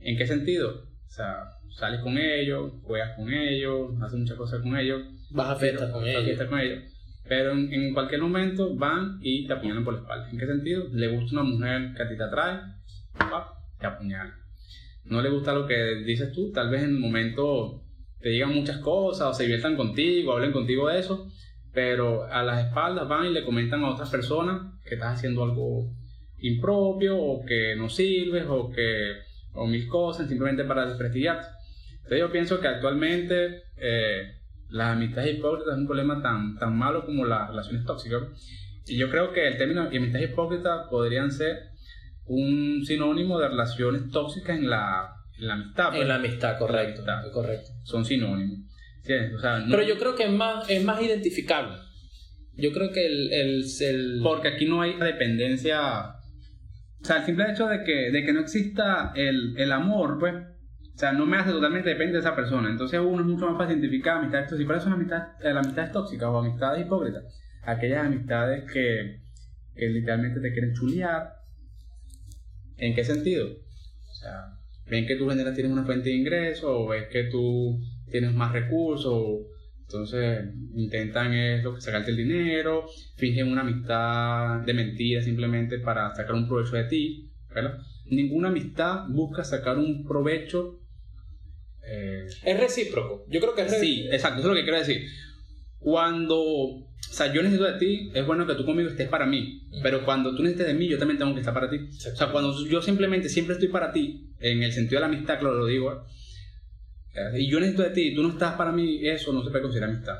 ¿En 0.00 0.16
qué 0.16 0.26
sentido? 0.26 0.88
O 1.06 1.10
sea, 1.10 1.52
sales 1.70 2.00
con 2.00 2.18
ellos, 2.18 2.72
juegas 2.82 3.16
con 3.16 3.32
ellos, 3.32 3.90
haces 4.02 4.18
muchas 4.18 4.36
cosas 4.36 4.60
con 4.60 4.76
ellos. 4.76 5.02
Vas 5.30 5.50
a 5.50 5.56
fiestas 5.56 5.90
con, 5.90 6.02
con 6.02 6.08
ellos 6.08 6.84
pero 7.28 7.52
en, 7.52 7.92
cualquier 7.92 8.20
momento 8.20 8.76
van 8.76 9.18
y 9.20 9.46
te 9.46 9.52
apuñalan 9.52 9.84
por 9.84 9.94
la 9.94 10.00
espalda. 10.00 10.30
¿En 10.30 10.38
qué 10.38 10.46
sentido? 10.46 10.84
Le 10.92 11.08
gusta 11.08 11.40
una 11.40 11.50
mujer 11.50 11.92
que 11.96 12.02
a 12.02 12.08
ti 12.08 12.16
te 12.16 12.22
atrae, 12.22 12.60
te 13.80 13.86
apuñala. 13.86 14.38
No 15.04 15.20
le 15.22 15.30
gusta 15.30 15.52
lo 15.52 15.66
que 15.66 16.02
dices 16.04 16.32
tú, 16.32 16.52
tal 16.52 16.70
vez 16.70 16.82
en 16.82 16.90
el 16.90 16.98
momento 17.00 17.82
te 18.20 18.30
digan 18.30 18.54
muchas 18.54 18.78
cosas 18.78 19.28
o 19.28 19.34
se 19.34 19.44
diviertan 19.44 19.76
contigo, 19.76 20.32
hablen 20.32 20.52
contigo 20.52 20.88
de 20.88 20.98
eso, 20.98 21.28
pero 21.72 22.24
a 22.24 22.42
las 22.42 22.66
espaldas 22.66 23.08
van 23.08 23.26
y 23.26 23.32
le 23.32 23.44
comentan 23.44 23.84
a 23.84 23.90
otras 23.90 24.10
personas 24.10 24.80
que 24.84 24.94
estás 24.94 25.18
haciendo 25.18 25.44
algo 25.44 25.92
impropio 26.38 27.18
o 27.18 27.44
que 27.44 27.74
no 27.76 27.88
sirves 27.88 28.44
o 28.48 28.70
que 28.70 29.12
o 29.52 29.66
mil 29.66 29.86
cosas 29.88 30.28
simplemente 30.28 30.64
para 30.64 30.86
desprestigiarte. 30.86 31.46
Entonces 31.96 32.18
yo 32.18 32.30
pienso 32.30 32.60
que 32.60 32.68
actualmente 32.68 33.62
eh, 33.76 34.36
las 34.68 34.96
amistades 34.96 35.38
hipócritas 35.38 35.74
es 35.74 35.78
un 35.80 35.86
problema 35.86 36.22
tan, 36.22 36.58
tan 36.58 36.76
malo 36.76 37.04
como 37.04 37.24
las 37.24 37.48
relaciones 37.48 37.84
tóxicas. 37.84 38.22
Y 38.86 38.96
yo 38.96 39.10
creo 39.10 39.32
que 39.32 39.46
el 39.48 39.56
término 39.56 39.82
amistades 39.82 40.30
hipócritas 40.30 40.86
podrían 40.88 41.32
ser 41.32 41.70
un 42.26 42.84
sinónimo 42.84 43.38
de 43.38 43.48
relaciones 43.48 44.10
tóxicas 44.10 44.56
en 44.56 44.70
la, 44.70 45.15
en 45.38 45.46
la 45.46 45.54
amistad. 45.54 45.88
Pues. 45.90 46.02
En 46.02 46.08
la 46.08 46.14
amistad, 46.16 46.58
correcto. 46.58 47.04
correcto. 47.32 47.70
Son 47.84 48.04
sinónimos. 48.04 48.58
Pero 49.04 49.82
yo 49.82 49.98
creo 49.98 50.14
que 50.14 50.24
es 50.24 50.32
más, 50.32 50.68
es 50.68 50.82
más 50.84 51.00
identificable. 51.00 51.76
Yo 52.54 52.72
creo 52.72 52.90
que 52.90 53.06
el, 53.06 53.32
el, 53.32 53.64
el, 53.80 54.20
Porque 54.22 54.48
aquí 54.48 54.66
no 54.66 54.82
hay 54.82 54.94
dependencia... 54.98 56.12
O 57.00 57.04
sea, 57.04 57.18
el 57.18 57.24
simple 57.24 57.50
hecho 57.50 57.68
de 57.68 57.84
que, 57.84 58.10
de 58.10 58.24
que 58.24 58.32
no 58.32 58.40
exista 58.40 59.12
el, 59.14 59.54
el 59.58 59.70
amor, 59.70 60.18
pues 60.18 60.34
o 60.96 60.98
sea, 60.98 61.12
no 61.12 61.26
me 61.26 61.36
hace 61.36 61.50
totalmente 61.50 61.90
depende 61.90 62.14
de 62.14 62.20
esa 62.20 62.34
persona. 62.34 62.70
Entonces 62.70 62.98
uno 62.98 63.20
es 63.20 63.26
mucho 63.26 63.46
más 63.46 63.58
fácil 63.58 63.76
identificar 63.76 64.16
amistades 64.16 64.48
tóxicas. 64.48 64.66
¿Cuáles 64.66 64.84
son 64.84 64.92
amistades, 64.94 65.26
eh, 65.40 65.52
las 65.52 65.66
amistades 65.66 65.92
tóxicas 65.92 66.28
o 66.30 66.38
amistades 66.38 66.86
hipócritas? 66.86 67.22
Aquellas 67.64 68.06
amistades 68.06 68.72
que, 68.72 69.20
que 69.74 69.88
literalmente 69.88 70.40
te 70.40 70.52
quieren 70.52 70.72
chulear. 70.72 71.34
¿En 72.78 72.94
qué 72.94 73.04
sentido? 73.04 73.46
O 73.46 74.14
sea, 74.14 74.58
ven 74.88 75.06
que 75.06 75.16
tú 75.16 75.28
generas 75.28 75.54
tienes 75.54 75.72
una 75.72 75.84
fuente 75.84 76.10
de 76.10 76.16
ingreso 76.16 76.80
o 76.80 76.88
ves 76.88 77.08
que 77.08 77.24
tú 77.24 77.80
tienes 78.10 78.32
más 78.32 78.52
recursos. 78.52 79.46
Entonces 79.80 80.44
intentan 80.74 81.32
es 81.32 81.62
lo 81.62 81.74
que 81.74 81.80
sacarte 81.80 82.10
el 82.10 82.16
dinero, 82.16 82.86
fingen 83.16 83.52
una 83.52 83.60
amistad 83.60 84.60
de 84.66 84.74
mentira 84.74 85.22
simplemente 85.22 85.78
para 85.78 86.12
sacar 86.14 86.34
un 86.34 86.48
provecho 86.48 86.76
de 86.76 86.84
ti, 86.84 87.30
¿verdad? 87.54 87.78
Ninguna 88.06 88.48
amistad 88.48 89.06
busca 89.08 89.44
sacar 89.44 89.78
un 89.78 90.04
provecho 90.04 90.80
eh, 91.86 92.26
es 92.42 92.60
recíproco. 92.60 93.24
Yo 93.28 93.40
creo 93.40 93.54
que 93.54 93.62
es 93.62 93.78
Sí, 93.78 94.08
exacto, 94.10 94.40
eso 94.40 94.48
es 94.48 94.54
lo 94.54 94.54
que 94.54 94.64
quiero 94.64 94.78
decir. 94.78 95.06
Cuando, 95.78 96.88
sea, 97.16 97.32
yo 97.32 97.42
necesito 97.42 97.64
de 97.64 97.78
ti, 97.78 98.10
es 98.12 98.26
bueno 98.26 98.46
que 98.46 98.54
tú 98.54 98.66
conmigo 98.66 98.90
estés 98.90 99.08
para 99.08 99.24
mí. 99.24 99.62
Pero 99.82 100.04
cuando 100.04 100.34
tú 100.36 100.42
necesites 100.42 100.66
de 100.66 100.74
mí, 100.74 100.86
yo 100.86 100.98
también 100.98 101.18
tengo 101.18 101.32
que 101.32 101.40
estar 101.40 101.54
para 101.54 101.70
ti. 101.70 101.78
O 101.78 102.16
sea, 102.16 102.30
cuando 102.30 102.54
yo 102.66 102.82
simplemente 102.82 103.28
siempre 103.28 103.54
estoy 103.54 103.68
para 103.68 103.90
ti, 103.90 104.34
en 104.38 104.62
el 104.62 104.72
sentido 104.72 105.00
de 105.00 105.08
la 105.08 105.14
amistad, 105.14 105.38
claro, 105.38 105.54
lo 105.54 105.66
digo, 105.66 105.92
¿eh? 105.92 107.40
y 107.40 107.50
yo 107.50 107.58
necesito 107.58 107.84
de 107.84 107.90
ti 107.90 108.14
tú 108.14 108.22
no 108.22 108.28
estás 108.28 108.54
para 108.54 108.70
mí, 108.72 109.06
eso 109.06 109.32
no 109.32 109.42
se 109.42 109.50
puede 109.50 109.62
considerar 109.62 109.90
amistad. 109.90 110.16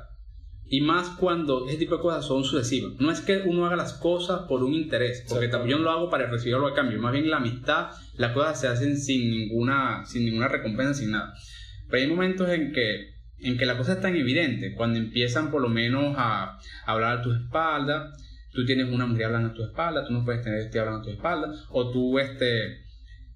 Y 0.68 0.80
más 0.80 1.10
cuando 1.10 1.68
ese 1.68 1.76
tipo 1.76 1.96
de 1.96 2.02
cosas 2.02 2.24
son 2.24 2.42
sucesivas. 2.42 2.94
No 2.98 3.12
es 3.12 3.20
que 3.20 3.42
uno 3.44 3.66
haga 3.66 3.76
las 3.76 3.92
cosas 3.92 4.42
por 4.48 4.64
un 4.64 4.74
interés, 4.74 5.24
porque 5.28 5.48
también 5.48 5.82
lo 5.82 5.90
hago 5.90 6.10
para 6.10 6.28
recibirlo 6.28 6.66
a 6.66 6.74
cambio. 6.74 6.98
Más 6.98 7.12
bien 7.12 7.30
la 7.30 7.36
amistad, 7.36 7.90
las 8.16 8.32
cosas 8.32 8.60
se 8.60 8.68
hacen 8.68 8.96
sin 8.96 9.30
ninguna, 9.30 10.04
sin 10.06 10.24
ninguna 10.24 10.48
recompensa, 10.48 10.94
sin 10.94 11.12
nada. 11.12 11.34
Pero 11.88 12.02
hay 12.02 12.08
momentos 12.08 12.48
en 12.48 12.72
que, 12.72 13.15
en 13.38 13.58
que 13.58 13.66
la 13.66 13.76
cosa 13.76 13.94
es 13.94 14.00
tan 14.00 14.16
evidente, 14.16 14.74
cuando 14.74 14.98
empiezan 14.98 15.50
por 15.50 15.62
lo 15.62 15.68
menos 15.68 16.14
a, 16.16 16.58
hablar 16.86 17.18
a 17.18 17.22
tu 17.22 17.32
espalda, 17.32 18.12
tú 18.52 18.64
tienes 18.64 18.90
una 18.90 19.06
mujer 19.06 19.26
hablando 19.26 19.50
a 19.50 19.54
tu 19.54 19.62
espalda, 19.62 20.06
tú 20.06 20.12
no 20.12 20.24
puedes 20.24 20.42
tener 20.42 20.60
este 20.60 20.78
hablando 20.78 21.00
a 21.00 21.04
tu 21.04 21.10
espalda, 21.10 21.52
o 21.70 21.90
tú 21.90 22.18
este, 22.18 22.78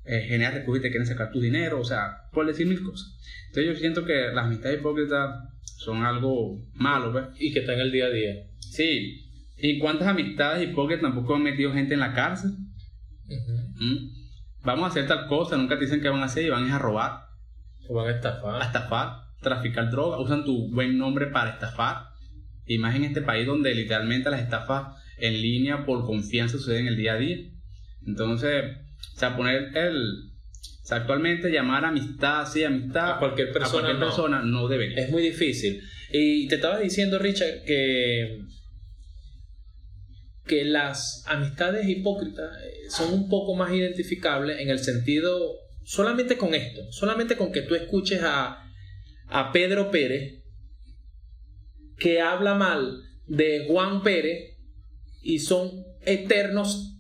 eh, 0.05 0.27
generar 0.27 0.55
recursos 0.55 0.81
y 0.81 0.83
te 0.83 0.91
quieren 0.91 1.07
sacar 1.07 1.31
tu 1.31 1.41
dinero, 1.41 1.81
o 1.81 1.85
sea, 1.85 2.29
por 2.33 2.47
decir 2.47 2.67
mil 2.67 2.83
cosas. 2.83 3.17
Entonces 3.49 3.75
yo 3.75 3.79
siento 3.79 4.05
que 4.05 4.33
las 4.33 4.47
amistades 4.47 4.81
hipócritas 4.81 5.31
son 5.63 6.05
algo 6.05 6.63
malo, 6.75 7.13
¿ves? 7.13 7.25
Y 7.39 7.53
que 7.53 7.61
está 7.61 7.75
en 7.75 7.81
el 7.81 7.93
día 7.93 8.07
a 8.07 8.11
día. 8.11 8.35
Sí. 8.59 9.27
¿Y 9.57 9.79
cuántas 9.79 10.09
amistades 10.09 10.69
hipócritas 10.69 11.03
tampoco 11.03 11.35
han 11.35 11.43
metido 11.43 11.73
gente 11.73 11.95
en 11.95 12.01
la 12.01 12.15
cárcel? 12.15 12.53
¿Mm? 13.77 14.21
Vamos 14.63 14.85
a 14.85 14.89
hacer 14.89 15.07
tal 15.07 15.27
cosa, 15.27 15.57
nunca 15.57 15.77
te 15.77 15.85
dicen 15.85 16.01
que 16.01 16.09
van 16.09 16.23
a 16.23 16.27
hacer 16.27 16.45
y 16.45 16.51
van 16.51 16.71
a 16.71 16.79
robar, 16.79 17.27
O 17.89 17.95
van 17.95 18.09
a 18.09 18.11
estafar. 18.11 18.63
a 18.63 18.65
estafar, 18.65 19.20
traficar 19.41 19.91
droga, 19.91 20.19
usan 20.21 20.45
tu 20.45 20.71
buen 20.73 20.99
nombre 20.99 21.27
para 21.27 21.51
estafar. 21.51 22.11
Y 22.67 22.79
más 22.79 22.95
en 22.95 23.05
este 23.05 23.23
país 23.23 23.47
donde 23.47 23.75
literalmente 23.75 24.31
las 24.31 24.43
estafas 24.43 24.97
en 25.19 25.41
línea 25.41 25.85
por 25.85 26.07
confianza 26.07 26.59
suceden 26.59 26.87
el 26.87 26.97
día 26.97 27.15
a 27.15 27.19
día. 27.19 27.39
Entonces, 28.07 28.65
o 29.15 29.19
sea, 29.19 29.37
poner 29.37 29.77
el... 29.77 30.31
O 30.83 30.87
sea, 30.91 30.99
actualmente 30.99 31.51
llamar 31.51 31.85
amistad, 31.85 32.47
sí, 32.47 32.65
amistad, 32.65 33.13
A 33.13 33.19
cualquier 33.19 33.53
persona, 33.53 33.69
a 33.69 33.73
cualquier 33.73 33.99
no. 33.99 34.07
persona 34.07 34.43
no 34.43 34.69
debería. 34.69 34.99
Es 34.99 35.11
muy 35.11 35.23
difícil. 35.23 35.81
Y 36.13 36.49
te 36.49 36.57
estaba 36.57 36.79
diciendo, 36.79 37.19
Richard, 37.19 37.65
que, 37.65 38.41
que 40.47 40.65
las 40.65 41.25
amistades 41.27 41.89
hipócritas 41.89 42.57
eh, 42.57 42.91
son 42.91 43.13
un 43.13 43.29
poco 43.29 43.55
más 43.55 43.73
identificables 43.73 44.61
en 44.61 44.71
el 44.71 44.81
sentido, 44.81 45.55
solamente 45.85 46.37
con 46.37 46.55
esto, 46.55 46.81
solamente 46.91 47.37
con 47.37 47.53
que 47.53 47.63
tú 47.63 47.77
escuches 47.77 48.21
a, 48.25 48.70
a 49.31 49.53
Pedro 49.53 49.91
Pérez, 49.91 50.43
que 51.99 52.21
habla 52.21 52.55
mal 52.55 53.03
de 53.27 53.67
Juan 53.69 54.03
Pérez 54.03 54.57
y 55.23 55.39
son 55.41 55.85
eternos, 56.05 56.97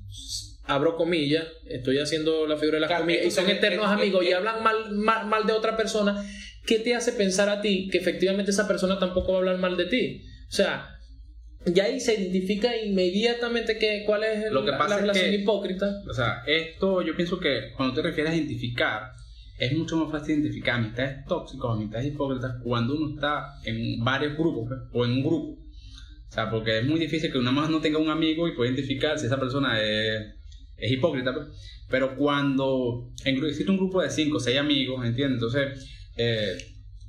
abro 0.64 0.96
comillas, 0.96 1.46
estoy 1.66 1.98
haciendo 1.98 2.46
la 2.46 2.56
figura 2.56 2.76
de 2.78 2.86
las 2.86 3.00
comillas, 3.00 3.24
y 3.26 3.30
son 3.30 3.48
eternos 3.48 3.86
amigos 3.88 4.24
y 4.24 4.32
hablan 4.32 4.62
mal, 4.62 4.90
mal, 4.92 5.26
mal 5.26 5.46
de 5.46 5.52
otra 5.52 5.76
persona, 5.76 6.22
¿qué 6.66 6.78
te 6.78 6.94
hace 6.94 7.12
pensar 7.12 7.48
a 7.48 7.60
ti 7.62 7.88
que 7.90 7.98
efectivamente 7.98 8.50
esa 8.50 8.68
persona 8.68 8.98
tampoco 8.98 9.32
va 9.32 9.38
a 9.38 9.40
hablar 9.40 9.58
mal 9.58 9.76
de 9.76 9.86
ti? 9.86 10.22
O 10.48 10.52
sea, 10.52 10.96
ya 11.66 11.84
ahí 11.84 11.98
se 12.00 12.14
identifica 12.14 12.76
inmediatamente 12.76 13.78
que, 13.78 14.02
cuál 14.06 14.24
es 14.24 14.44
el- 14.44 14.54
Lo 14.54 14.64
que 14.64 14.70
la, 14.70 14.78
pasa 14.78 14.90
la 14.90 14.94
es 14.96 15.00
relación 15.02 15.30
que- 15.30 15.36
hipócrita. 15.36 16.02
O 16.08 16.14
sea, 16.14 16.42
esto 16.46 17.02
yo 17.02 17.16
pienso 17.16 17.38
que 17.40 17.72
cuando 17.76 17.94
te 17.94 18.02
refieres 18.02 18.32
a 18.32 18.36
identificar, 18.36 19.02
es 19.60 19.76
mucho 19.76 19.96
más 19.98 20.10
fácil 20.10 20.38
identificar 20.38 20.76
amistades 20.76 21.24
tóxicas 21.26 21.64
o 21.64 21.72
amistades 21.72 22.06
hipócritas 22.06 22.56
cuando 22.62 22.96
uno 22.96 23.14
está 23.14 23.60
en 23.64 24.02
varios 24.02 24.36
grupos 24.36 24.68
pues, 24.68 24.80
o 24.92 25.04
en 25.04 25.12
un 25.12 25.22
grupo. 25.22 25.60
O 26.28 26.32
sea, 26.32 26.50
porque 26.50 26.78
es 26.78 26.86
muy 26.86 26.98
difícil 26.98 27.30
que 27.30 27.38
uno 27.38 27.52
más 27.52 27.68
no 27.68 27.80
tenga 27.80 27.98
un 27.98 28.08
amigo 28.08 28.48
y 28.48 28.52
pueda 28.52 28.70
identificar 28.70 29.18
si 29.18 29.26
esa 29.26 29.38
persona 29.38 29.80
es, 29.82 30.34
es 30.76 30.92
hipócrita. 30.92 31.34
pues. 31.34 31.48
Pero 31.88 32.16
cuando 32.16 33.10
en, 33.24 33.44
existe 33.44 33.70
un 33.70 33.76
grupo 33.76 34.00
de 34.00 34.10
5 34.10 34.36
o 34.36 34.40
6 34.40 34.58
amigos, 34.58 35.04
¿entiendes? 35.04 35.42
Entonces, 35.42 35.90
eh, 36.16 36.56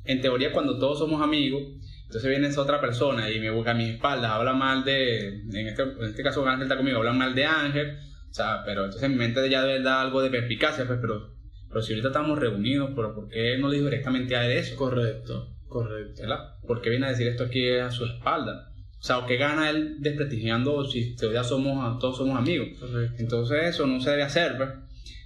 en 0.03 0.21
teoría, 0.21 0.51
cuando 0.51 0.77
todos 0.77 0.99
somos 0.99 1.21
amigos, 1.21 1.61
entonces 2.05 2.29
viene 2.29 2.47
esa 2.47 2.61
otra 2.61 2.81
persona 2.81 3.31
y 3.31 3.39
me 3.39 3.51
busca 3.51 3.71
a 3.71 3.75
mis 3.75 3.91
espaldas, 3.91 4.31
habla 4.31 4.53
mal 4.53 4.83
de, 4.83 5.27
en 5.27 5.67
este, 5.67 5.83
en 5.83 6.03
este 6.03 6.23
caso 6.23 6.45
Ángel 6.45 6.63
está 6.63 6.75
conmigo, 6.75 6.97
habla 6.97 7.13
mal 7.13 7.33
de 7.33 7.45
Ángel, 7.45 7.97
o 8.29 8.33
sea, 8.33 8.63
pero 8.65 8.83
entonces 8.83 9.03
en 9.03 9.13
mi 9.13 9.19
mente 9.19 9.49
ya 9.49 9.61
debe 9.61 9.81
dar 9.81 10.07
algo 10.07 10.21
de 10.21 10.29
perspicacia, 10.29 10.85
pues, 10.85 10.99
pero, 10.99 11.30
pero 11.71 11.81
si 11.81 11.93
ahorita 11.93 12.09
estamos 12.09 12.37
reunidos, 12.37 12.91
pero 12.95 13.15
¿por 13.15 13.29
qué 13.29 13.57
no 13.57 13.69
le 13.69 13.77
digo 13.77 13.89
directamente 13.89 14.35
a 14.35 14.45
él 14.45 14.57
eso? 14.57 14.75
Correcto, 14.75 15.55
correcto. 15.67 16.21
¿verdad? 16.21 16.59
¿Por 16.67 16.81
qué 16.81 16.89
viene 16.89 17.05
a 17.05 17.09
decir 17.09 17.27
esto 17.27 17.45
aquí 17.45 17.69
a 17.77 17.89
su 17.89 18.05
espalda? 18.05 18.71
O 18.99 19.03
sea, 19.03 19.19
¿o 19.19 19.25
qué 19.25 19.37
gana 19.37 19.69
él 19.69 19.95
desprestigiando 19.99 20.85
si 20.85 21.15
todavía 21.15 21.43
somos, 21.43 21.97
todos 21.99 22.17
somos 22.17 22.37
amigos? 22.37 22.67
correcto. 22.79 23.15
Entonces 23.19 23.63
eso 23.63 23.87
no 23.87 23.99
se 23.99 24.11
debe 24.11 24.23
hacer, 24.23 24.57
pues. 24.57 24.69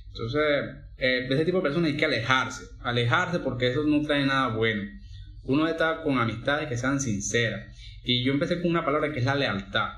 Entonces, 0.07 0.41
eh, 0.97 1.25
de 1.27 1.35
ese 1.35 1.45
tipo 1.45 1.57
de 1.57 1.63
personas 1.63 1.91
hay 1.91 1.97
que 1.97 2.05
alejarse, 2.05 2.63
alejarse 2.81 3.39
porque 3.39 3.71
eso 3.71 3.83
no 3.83 4.01
trae 4.01 4.25
nada 4.25 4.55
bueno. 4.55 4.83
Uno 5.43 5.63
debe 5.63 5.71
estar 5.71 6.03
con 6.03 6.17
amistades 6.17 6.69
que 6.69 6.77
sean 6.77 7.01
sinceras. 7.01 7.75
Y 8.03 8.23
yo 8.23 8.31
empecé 8.33 8.61
con 8.61 8.71
una 8.71 8.85
palabra 8.85 9.11
que 9.11 9.19
es 9.19 9.25
la 9.25 9.35
lealtad. 9.35 9.89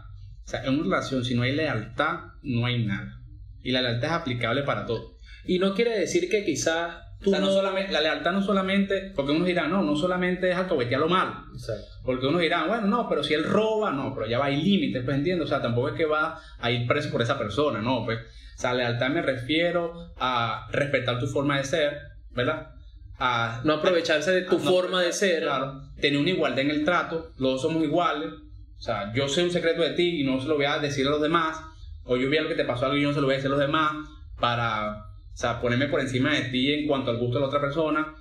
O 0.45 0.49
sea, 0.49 0.63
en 0.63 0.75
una 0.75 0.83
relación, 0.83 1.23
si 1.23 1.35
no 1.35 1.43
hay 1.43 1.55
lealtad, 1.55 2.19
no 2.41 2.65
hay 2.65 2.85
nada. 2.85 3.21
Y 3.61 3.71
la 3.71 3.81
lealtad 3.81 4.09
es 4.09 4.15
aplicable 4.15 4.63
para 4.63 4.85
todo. 4.85 5.16
Y 5.47 5.59
no 5.59 5.73
quiere 5.73 5.97
decir 5.97 6.29
que 6.29 6.43
quizás 6.43 6.95
O 7.19 7.23
tú 7.23 7.29
sea, 7.31 7.39
no 7.39 7.47
solamente, 7.47 7.91
la 7.91 8.01
lealtad 8.01 8.31
no 8.31 8.43
solamente, 8.43 9.11
porque 9.15 9.31
uno 9.31 9.45
dirá, 9.45 9.67
no, 9.67 9.81
no 9.81 9.95
solamente 9.95 10.51
es 10.51 10.55
alcahuetear 10.55 11.01
lo 11.01 11.07
malo. 11.07 11.45
Exacto. 11.53 11.87
Porque 12.03 12.27
uno 12.27 12.39
dirá, 12.39 12.65
bueno, 12.67 12.87
no, 12.87 13.09
pero 13.09 13.23
si 13.23 13.33
él 13.33 13.43
roba, 13.43 13.91
no, 13.91 14.13
pero 14.13 14.27
ya 14.27 14.39
va, 14.39 14.45
hay 14.45 14.61
límites, 14.61 15.03
pues 15.03 15.17
entiendo. 15.17 15.45
O 15.45 15.47
sea, 15.47 15.61
tampoco 15.61 15.89
es 15.89 15.95
que 15.95 16.05
va 16.05 16.39
a 16.59 16.71
ir 16.71 16.85
preso 16.87 17.09
por 17.11 17.21
esa 17.21 17.37
persona, 17.37 17.81
no, 17.81 18.05
pues. 18.05 18.19
O 18.19 18.59
sea, 18.59 18.73
lealtad 18.73 19.09
me 19.09 19.21
refiero 19.21 20.13
a 20.19 20.67
respetar 20.71 21.19
tu 21.19 21.27
forma 21.27 21.57
de 21.57 21.63
ser, 21.63 21.99
¿verdad? 22.31 22.71
A 23.19 23.61
No 23.63 23.73
aprovecharse 23.73 24.31
de 24.31 24.41
tu 24.41 24.57
no 24.57 24.63
forma 24.63 25.01
de 25.01 25.13
ser. 25.13 25.43
Claro, 25.43 25.81
tener 25.99 26.19
una 26.19 26.29
igualdad 26.29 26.59
en 26.59 26.71
el 26.71 26.83
trato, 26.83 27.33
los 27.37 27.53
dos 27.53 27.61
somos 27.61 27.83
iguales. 27.83 28.29
O 28.29 28.81
sea, 28.81 29.11
yo 29.13 29.27
sé 29.27 29.43
un 29.43 29.51
secreto 29.51 29.81
de 29.81 29.91
ti 29.91 30.21
y 30.21 30.23
no 30.23 30.39
se 30.39 30.47
lo 30.47 30.55
voy 30.55 30.65
a 30.65 30.79
decir 30.79 31.07
a 31.07 31.11
los 31.11 31.21
demás. 31.21 31.57
O 32.03 32.15
yo 32.15 32.29
vi 32.29 32.37
algo 32.37 32.49
que 32.49 32.55
te 32.55 32.63
pasó 32.63 32.85
algo 32.85 32.97
y 32.97 33.01
yo 33.01 33.09
no 33.09 33.13
se 33.13 33.21
lo 33.21 33.27
voy 33.27 33.33
a 33.33 33.37
decir 33.37 33.51
a 33.51 33.55
los 33.55 33.59
demás 33.59 33.91
para, 34.39 35.06
o 35.37 35.39
sea, 35.39 35.61
ponerme 35.61 35.87
por 35.87 35.99
encima 36.01 36.33
de 36.33 36.49
ti 36.49 36.73
en 36.73 36.87
cuanto 36.87 37.11
al 37.11 37.17
gusto 37.19 37.35
de 37.35 37.41
la 37.41 37.47
otra 37.47 37.61
persona. 37.61 38.15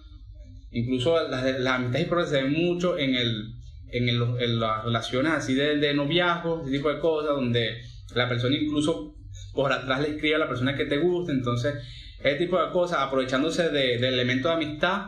Incluso 0.71 1.17
las, 1.31 1.59
las 1.61 1.75
amistades 1.77 2.07
hipócritas 2.07 2.31
se 2.31 2.43
ven 2.43 2.53
mucho 2.53 2.99
en, 2.99 3.15
el, 3.15 3.55
en, 3.89 4.09
el- 4.11 4.37
en 4.39 4.61
las 4.61 4.85
relaciones 4.85 5.33
así 5.33 5.55
de, 5.55 5.79
de 5.79 5.95
noviazgo, 5.95 6.61
ese 6.61 6.73
tipo 6.77 6.93
de 6.93 6.99
cosas, 7.01 7.31
donde 7.35 7.81
la 8.15 8.29
persona 8.29 8.55
incluso 8.55 9.15
por 9.55 9.73
atrás 9.73 10.03
le 10.03 10.11
escribe 10.11 10.35
a 10.35 10.41
la 10.41 10.49
persona 10.49 10.77
que 10.77 10.85
te 10.85 10.99
gusta. 10.99 11.33
Entonces, 11.33 11.77
ese 12.23 12.35
tipo 12.37 12.61
de 12.63 12.71
cosas, 12.71 12.99
aprovechándose 13.01 13.71
de, 13.71 13.97
del 13.97 14.13
elemento 14.13 14.49
de 14.49 14.55
amistad, 14.55 15.07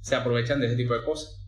se 0.00 0.14
aprovechan 0.16 0.60
de 0.62 0.68
ese 0.68 0.76
tipo 0.76 0.94
de 0.94 1.04
cosas. 1.04 1.39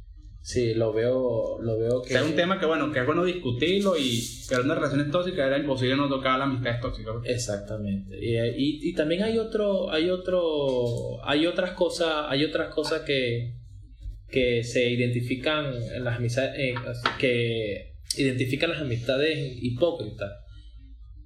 Sí, 0.44 0.74
lo 0.74 0.92
veo, 0.92 1.61
lo 1.62 1.78
veo 1.78 1.98
O 1.98 2.02
que... 2.02 2.11
sea, 2.11 2.20
es 2.22 2.26
un 2.26 2.35
tema 2.35 2.59
que, 2.59 2.66
bueno, 2.66 2.90
que 2.92 2.98
es 2.98 3.07
bueno 3.07 3.24
discutirlo 3.24 3.96
y 3.96 4.20
que 4.48 4.55
hablando 4.57 4.74
de 4.74 4.81
relaciones 4.81 5.11
tóxicas 5.12 5.46
era 5.46 5.57
imposible 5.59 5.94
no 5.96 6.09
tocar 6.09 6.37
las 6.38 6.48
amistades 6.48 6.81
tóxicas. 6.81 7.14
Exactamente. 7.24 8.16
Y, 8.20 8.37
y- 8.37 8.88
y 8.90 8.92
también 8.94 9.22
hay 9.22 9.38
otro, 9.38 9.90
hay 9.92 10.11
otro, 10.11 11.24
hay 11.24 11.46
otras 11.46 11.70
cosas, 11.72 12.26
hay 12.28 12.44
otras 12.44 12.74
cosas 12.74 13.02
que, 13.02 13.55
que 14.28 14.64
se 14.64 14.90
identifican 14.90 15.72
en 15.94 16.02
las 16.05 16.16
amistades, 16.18 16.59
eh, 16.59 16.74
que 17.20 17.92
identifican 18.18 18.70
las 18.70 18.81
amistades 18.81 19.38
hipócritas. 19.62 20.33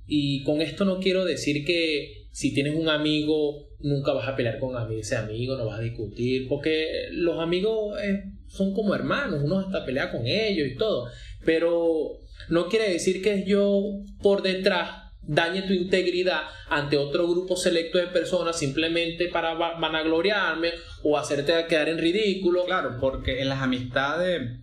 Y 0.06 0.42
con 0.44 0.60
esto 0.60 0.84
no 0.84 1.00
quiero 1.00 1.24
decir 1.24 1.64
que 1.64 2.26
si 2.32 2.52
tienes 2.52 2.74
un 2.76 2.90
amigo 2.90 3.66
nunca 3.80 4.12
vas 4.12 4.28
a 4.28 4.36
pelear 4.36 4.58
con 4.58 4.74
ese 4.92 5.16
amigo, 5.16 5.56
no 5.56 5.64
vas 5.66 5.80
a 5.80 5.82
discutir, 5.82 6.46
porque 6.48 6.86
los 7.12 7.40
amigos 7.40 7.98
eh, 8.02 8.22
son 8.48 8.72
como 8.74 8.94
hermanos, 8.94 9.40
uno 9.42 9.58
hasta 9.60 9.84
pelea 9.84 10.10
con 10.10 10.26
ellos 10.26 10.68
y 10.68 10.76
todo, 10.76 11.08
pero 11.44 12.20
no 12.48 12.68
quiere 12.68 12.90
decir 12.92 13.22
que 13.22 13.44
yo 13.44 13.82
por 14.22 14.42
detrás 14.42 15.02
dañe 15.22 15.62
tu 15.62 15.72
integridad 15.72 16.42
ante 16.68 16.96
otro 16.96 17.26
grupo 17.28 17.56
selecto 17.56 17.98
de 17.98 18.06
personas 18.06 18.58
simplemente 18.58 19.28
para 19.28 19.54
va- 19.54 19.78
vanagloriarme 19.78 20.70
o 21.02 21.18
hacerte 21.18 21.52
quedar 21.68 21.88
en 21.88 21.98
ridículo. 21.98 22.64
Claro, 22.64 22.96
porque 23.00 23.40
en 23.40 23.48
las 23.48 23.60
amistades, 23.60 24.60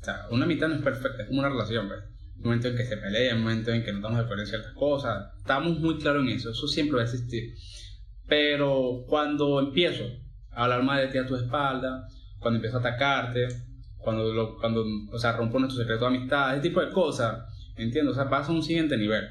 o 0.00 0.04
sea, 0.04 0.26
una 0.30 0.44
amistad 0.44 0.68
no 0.68 0.74
es 0.74 0.82
perfecta, 0.82 1.22
es 1.22 1.28
como 1.28 1.40
una 1.40 1.48
relación, 1.48 1.88
¿ves? 1.88 2.00
Un 2.36 2.42
momento 2.44 2.68
en 2.68 2.76
que 2.76 2.84
se 2.84 2.96
pelea, 2.98 3.34
un 3.36 3.42
momento 3.42 3.72
en 3.72 3.84
que 3.84 3.92
no 3.92 3.98
estamos 3.98 4.18
de 4.18 4.24
acuerdo 4.24 4.42
en 4.42 4.48
ciertas 4.48 4.72
cosas. 4.74 5.28
Estamos 5.38 5.78
muy 5.78 5.96
claros 5.98 6.22
en 6.24 6.30
eso, 6.30 6.50
eso 6.50 6.66
siempre 6.68 6.96
va 6.96 7.02
a 7.02 7.04
existir. 7.06 7.54
Pero 8.28 9.04
cuando 9.08 9.60
empiezo 9.60 10.04
a 10.50 10.64
hablar 10.64 10.82
mal 10.82 11.00
de 11.00 11.12
ti 11.12 11.18
a 11.18 11.26
tu 11.26 11.36
espalda, 11.36 12.06
cuando 12.42 12.56
empiezo 12.56 12.76
a 12.76 12.80
atacarte, 12.80 13.48
cuando, 13.98 14.56
cuando 14.60 14.84
o 15.10 15.18
sea, 15.18 15.32
rompo 15.32 15.58
nuestro 15.58 15.80
secreto 15.80 16.08
de 16.08 16.16
amistad, 16.16 16.52
ese 16.52 16.68
tipo 16.68 16.80
de 16.80 16.90
cosas, 16.90 17.44
¿entiendes? 17.76 18.12
O 18.12 18.14
sea, 18.14 18.28
pasa 18.28 18.50
a 18.50 18.54
un 18.54 18.62
siguiente 18.62 18.96
nivel. 18.96 19.24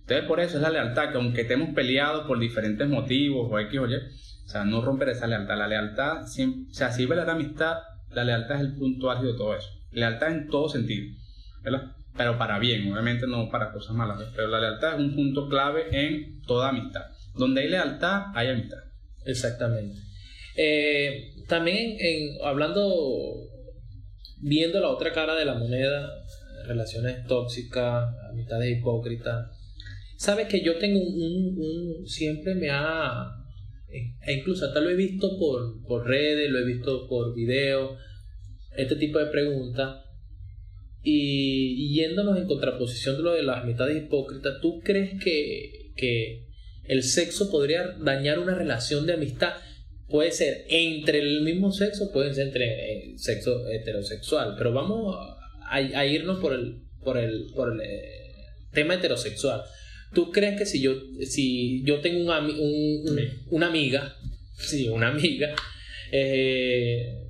Entonces, 0.00 0.26
por 0.26 0.40
eso 0.40 0.56
es 0.56 0.62
la 0.62 0.70
lealtad, 0.70 1.10
que 1.10 1.16
aunque 1.18 1.42
estemos 1.42 1.70
peleados 1.74 2.26
por 2.26 2.38
diferentes 2.38 2.88
motivos 2.88 3.48
o 3.50 3.58
X 3.58 3.80
o 3.80 3.86
Y, 3.86 3.94
o 3.94 4.48
sea, 4.48 4.64
no 4.64 4.82
romper 4.82 5.10
esa 5.10 5.26
lealtad. 5.26 5.56
La 5.56 5.68
lealtad, 5.68 6.26
siempre, 6.26 6.70
o 6.70 6.74
sea, 6.74 6.92
si 6.92 7.06
verdadera 7.06 7.34
amistad, 7.34 7.78
la 8.10 8.24
lealtad 8.24 8.56
es 8.56 8.62
el 8.62 8.74
punto 8.74 9.10
álgido 9.10 9.32
de 9.32 9.38
todo 9.38 9.56
eso. 9.56 9.68
Lealtad 9.92 10.32
en 10.32 10.48
todo 10.48 10.68
sentido, 10.68 11.16
¿verdad? 11.62 11.92
Pero 12.16 12.36
para 12.36 12.58
bien, 12.58 12.92
obviamente 12.92 13.26
no 13.26 13.48
para 13.48 13.72
cosas 13.72 13.94
malas, 13.94 14.20
pero 14.34 14.48
la 14.48 14.60
lealtad 14.60 14.94
es 14.94 15.00
un 15.00 15.14
punto 15.14 15.48
clave 15.48 15.86
en 15.92 16.42
toda 16.42 16.70
amistad. 16.70 17.06
Donde 17.34 17.60
hay 17.62 17.68
lealtad, 17.68 18.24
hay 18.34 18.48
amistad. 18.48 18.78
Exactamente. 19.24 20.00
Eh, 20.56 21.34
también 21.50 21.96
en, 21.98 22.38
hablando, 22.42 22.94
viendo 24.40 24.80
la 24.80 24.88
otra 24.88 25.12
cara 25.12 25.34
de 25.34 25.44
la 25.44 25.54
moneda, 25.54 26.08
relaciones 26.66 27.26
tóxicas, 27.26 28.14
amistades 28.30 28.78
hipócritas, 28.78 29.48
sabes 30.16 30.46
que 30.48 30.62
yo 30.62 30.78
tengo 30.78 31.00
un, 31.00 31.22
un- 31.22 31.58
un- 31.58 32.06
siempre 32.06 32.54
me 32.54 32.70
ha, 32.70 33.26
e 33.90 34.32
incluso 34.32 34.64
hasta 34.64 34.80
lo 34.80 34.88
he 34.88 34.94
visto 34.94 35.38
por, 35.38 35.82
por 35.86 36.06
redes, 36.06 36.50
lo 36.50 36.60
he 36.60 36.64
visto 36.64 37.06
por 37.08 37.34
videos, 37.34 37.98
este 38.76 38.96
tipo 38.96 39.18
de 39.18 39.26
preguntas. 39.26 40.06
Y, 41.02 41.86
y 41.92 41.94
yéndonos 41.94 42.38
en 42.38 42.46
contraposición 42.46 43.16
de 43.16 43.22
lo 43.22 43.32
de 43.32 43.42
las 43.42 43.62
amistades 43.62 44.02
hipócritas, 44.04 44.60
¿tú 44.60 44.80
crees 44.80 45.22
que, 45.22 45.92
que 45.96 46.46
el 46.90 47.02
sexo 47.04 47.50
podría 47.50 47.86
dañar 48.00 48.38
una 48.40 48.54
relación 48.54 49.06
de 49.06 49.12
amistad. 49.14 49.52
Puede 50.10 50.32
ser 50.32 50.64
entre 50.68 51.18
el 51.20 51.42
mismo 51.42 51.70
sexo, 51.72 52.10
puede 52.12 52.34
ser 52.34 52.48
entre 52.48 52.64
eh, 52.66 53.12
sexo 53.16 53.68
heterosexual, 53.68 54.54
pero 54.58 54.72
vamos 54.72 55.16
a, 55.70 55.76
a 55.76 56.06
irnos 56.06 56.40
por 56.40 56.52
el, 56.52 56.82
por 57.04 57.16
el, 57.16 57.46
por 57.54 57.72
el 57.72 57.80
eh, 57.80 58.10
tema 58.72 58.94
heterosexual. 58.94 59.62
¿Tú 60.12 60.32
crees 60.32 60.58
que 60.58 60.66
si 60.66 60.82
yo, 60.82 60.94
si 61.22 61.84
yo 61.84 62.00
tengo 62.00 62.20
un, 62.20 62.30
un- 62.30 63.08
un- 63.08 63.16
Sí. 63.18 63.28
una 63.50 63.68
amiga, 63.68 64.16
sí, 64.58 64.88
una 64.88 65.08
amiga, 65.08 65.54
eh, 66.10 67.28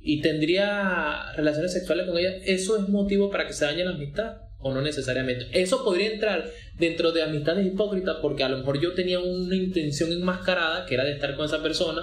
y 0.00 0.20
tendría 0.20 1.32
relaciones 1.36 1.72
sexuales 1.72 2.06
con 2.08 2.18
ella, 2.18 2.34
¿eso 2.44 2.76
es 2.76 2.88
motivo 2.88 3.30
para 3.30 3.46
que 3.46 3.52
se 3.52 3.64
dañe 3.64 3.84
la 3.84 3.92
amistad? 3.92 4.36
¿O 4.62 4.72
no 4.72 4.80
necesariamente? 4.80 5.48
Eso 5.52 5.84
podría 5.84 6.12
entrar 6.12 6.48
dentro 6.78 7.10
de 7.12 7.22
amistades 7.22 7.66
hipócritas 7.66 8.16
porque 8.22 8.44
a 8.44 8.48
lo 8.48 8.58
mejor 8.58 8.80
yo 8.80 8.94
tenía 8.94 9.18
una 9.18 9.56
intención 9.56 10.12
enmascarada 10.12 10.86
que 10.86 10.94
era 10.94 11.04
de 11.04 11.12
estar 11.12 11.34
con 11.36 11.46
esa 11.46 11.62
persona 11.62 12.02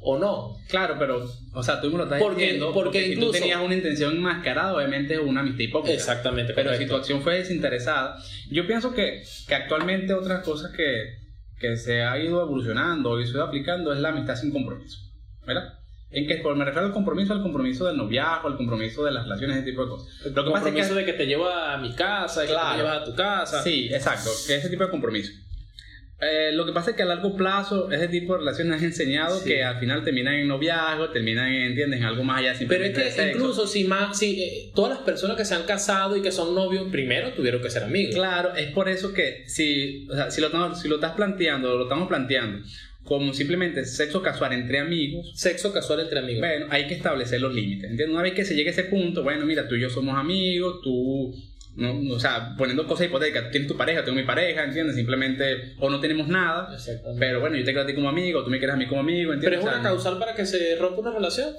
o 0.00 0.18
no. 0.18 0.56
Claro, 0.68 0.96
pero, 0.98 1.24
o 1.54 1.62
sea, 1.62 1.80
tú 1.80 1.90
me 1.90 1.96
lo 1.98 2.04
estás 2.04 2.20
Porque- 2.20 2.42
diciendo 2.42 2.72
porque 2.74 3.04
si 3.06 3.12
incluso- 3.12 3.32
tú 3.32 3.38
tenías 3.38 3.60
una 3.62 3.74
intención 3.74 4.12
enmascarada, 4.16 4.74
obviamente 4.74 5.14
es 5.14 5.20
una 5.20 5.40
amistad 5.40 5.60
hipócrita. 5.60 5.94
Exactamente, 5.94 6.52
Pero 6.52 6.70
si 6.70 6.74
correcto. 6.74 6.94
tu 6.94 6.98
acción 7.00 7.22
fue 7.22 7.36
desinteresada, 7.38 8.16
yo 8.50 8.66
pienso 8.66 8.92
que, 8.92 9.22
que 9.48 9.54
actualmente 9.54 10.12
otras 10.12 10.42
cosas 10.44 10.72
que, 10.76 11.14
que 11.60 11.76
se 11.76 12.02
ha 12.02 12.18
ido 12.18 12.42
evolucionando 12.42 13.18
y 13.20 13.24
se 13.24 13.30
ha 13.30 13.34
ido 13.34 13.44
aplicando 13.44 13.92
es 13.94 14.00
la 14.00 14.08
amistad 14.10 14.34
sin 14.36 14.50
compromiso, 14.50 14.98
¿verdad? 15.46 15.73
En 16.14 16.26
que 16.26 16.36
por- 16.36 16.54
me 16.56 16.64
refiero 16.64 16.86
al 16.86 16.92
compromiso, 16.92 17.32
al 17.32 17.42
compromiso 17.42 17.86
del 17.86 17.96
noviazgo, 17.96 18.48
al 18.48 18.56
compromiso 18.56 19.04
de 19.04 19.10
las 19.12 19.24
relaciones, 19.24 19.56
ese 19.58 19.66
tipo 19.66 19.82
de 19.84 19.90
cosas. 19.90 20.08
Lo 20.24 20.44
que 20.44 20.50
pasa 20.50 20.68
es 20.68 20.72
compromiso 20.74 20.88
que... 20.94 21.00
de 21.00 21.04
que 21.06 21.12
te 21.14 21.26
lleva 21.26 21.74
a 21.74 21.78
mi 21.78 21.92
casa, 21.94 22.42
que 22.42 22.48
te 22.48 22.52
llevas 22.76 23.02
a 23.02 23.04
tu 23.04 23.14
casa. 23.14 23.62
Sí, 23.62 23.88
exacto, 23.92 24.30
que 24.46 24.54
ese 24.56 24.68
tipo 24.70 24.84
de 24.84 24.90
compromiso. 24.90 25.32
Eh, 26.20 26.52
lo 26.52 26.64
que 26.64 26.72
pasa 26.72 26.90
es 26.90 26.96
que 26.96 27.02
a 27.02 27.06
largo 27.06 27.36
plazo 27.36 27.90
ese 27.90 28.06
tipo 28.08 28.32
de 28.34 28.38
relaciones 28.38 28.78
han 28.78 28.84
enseñado 28.84 29.36
Sí. 29.40 29.46
que 29.50 29.64
al 29.64 29.78
final 29.80 30.04
terminan 30.04 30.34
en 30.34 30.46
noviazgo, 30.46 31.10
terminan 31.10 31.48
en, 31.52 31.62
¿entiendes? 31.62 31.98
En 32.00 32.06
algo 32.06 32.22
más 32.22 32.38
allá 32.38 32.54
Pero 32.68 32.84
es 32.84 32.96
que 32.96 33.10
sexo. 33.10 33.36
incluso 33.36 33.66
si 33.66 33.84
más, 33.84 34.16
si 34.16 34.40
eh, 34.42 34.72
todas 34.74 34.90
las 34.92 35.00
personas 35.00 35.36
que 35.36 35.44
se 35.44 35.54
han 35.56 35.64
casado 35.64 36.16
y 36.16 36.22
que 36.22 36.30
son 36.30 36.54
novios 36.54 36.86
primero 36.90 37.32
tuvieron 37.32 37.60
que 37.60 37.68
ser 37.68 37.82
amigos. 37.82 38.14
Claro, 38.14 38.54
es 38.54 38.70
por 38.70 38.88
eso 38.88 39.12
que 39.12 39.42
si, 39.48 40.06
o 40.08 40.14
sea, 40.14 40.30
si, 40.30 40.40
lo, 40.40 40.46
estamos- 40.46 40.80
si 40.80 40.88
lo 40.88 40.94
estás 40.94 41.12
planteando, 41.12 41.76
lo 41.76 41.82
estamos 41.82 42.06
planteando 42.08 42.64
como 43.04 43.34
simplemente 43.34 43.84
sexo 43.84 44.22
casual 44.22 44.54
entre 44.54 44.78
amigos, 44.78 45.32
Sexo 45.34 45.72
casual 45.72 46.00
entre 46.00 46.18
amigos. 46.18 46.40
bueno, 46.40 46.66
hay 46.70 46.86
que 46.86 46.94
establecer 46.94 47.40
los 47.40 47.54
límites. 47.54 47.90
¿entiendes? 47.90 48.14
Una 48.14 48.22
vez 48.22 48.32
que 48.32 48.44
se 48.44 48.54
llegue 48.54 48.70
a 48.70 48.72
ese 48.72 48.84
punto, 48.84 49.22
bueno, 49.22 49.44
mira, 49.44 49.68
tú 49.68 49.74
y 49.74 49.80
yo 49.82 49.90
somos 49.90 50.16
amigos, 50.16 50.80
tú, 50.82 51.34
no, 51.76 52.14
o 52.14 52.18
sea, 52.18 52.54
poniendo 52.56 52.86
cosas 52.86 53.06
hipotéticas, 53.06 53.50
tienes 53.50 53.68
tu 53.68 53.76
pareja, 53.76 54.04
tengo 54.04 54.16
mi 54.16 54.24
pareja, 54.24 54.64
¿entiendes? 54.64 54.96
Simplemente, 54.96 55.74
o 55.78 55.90
no 55.90 56.00
tenemos 56.00 56.28
nada, 56.28 56.74
pero 57.18 57.40
bueno, 57.40 57.56
yo 57.56 57.64
te 57.64 57.72
quiero 57.72 57.82
a 57.82 57.86
ti 57.86 57.94
como 57.94 58.08
amigo, 58.08 58.42
tú 58.42 58.50
me 58.50 58.58
quieres 58.58 58.74
a 58.74 58.78
mí 58.78 58.86
como 58.86 59.00
amigo, 59.02 59.32
Pero 59.32 59.34
¿entiendes? 59.34 59.60
es 59.60 59.64
O 59.66 59.68
sea, 59.68 59.80
una 59.80 59.88
causal 59.88 60.18
para 60.18 60.34
que 60.34 60.46
se 60.46 60.76
rompa 60.76 61.00
una 61.00 61.12
relación. 61.12 61.52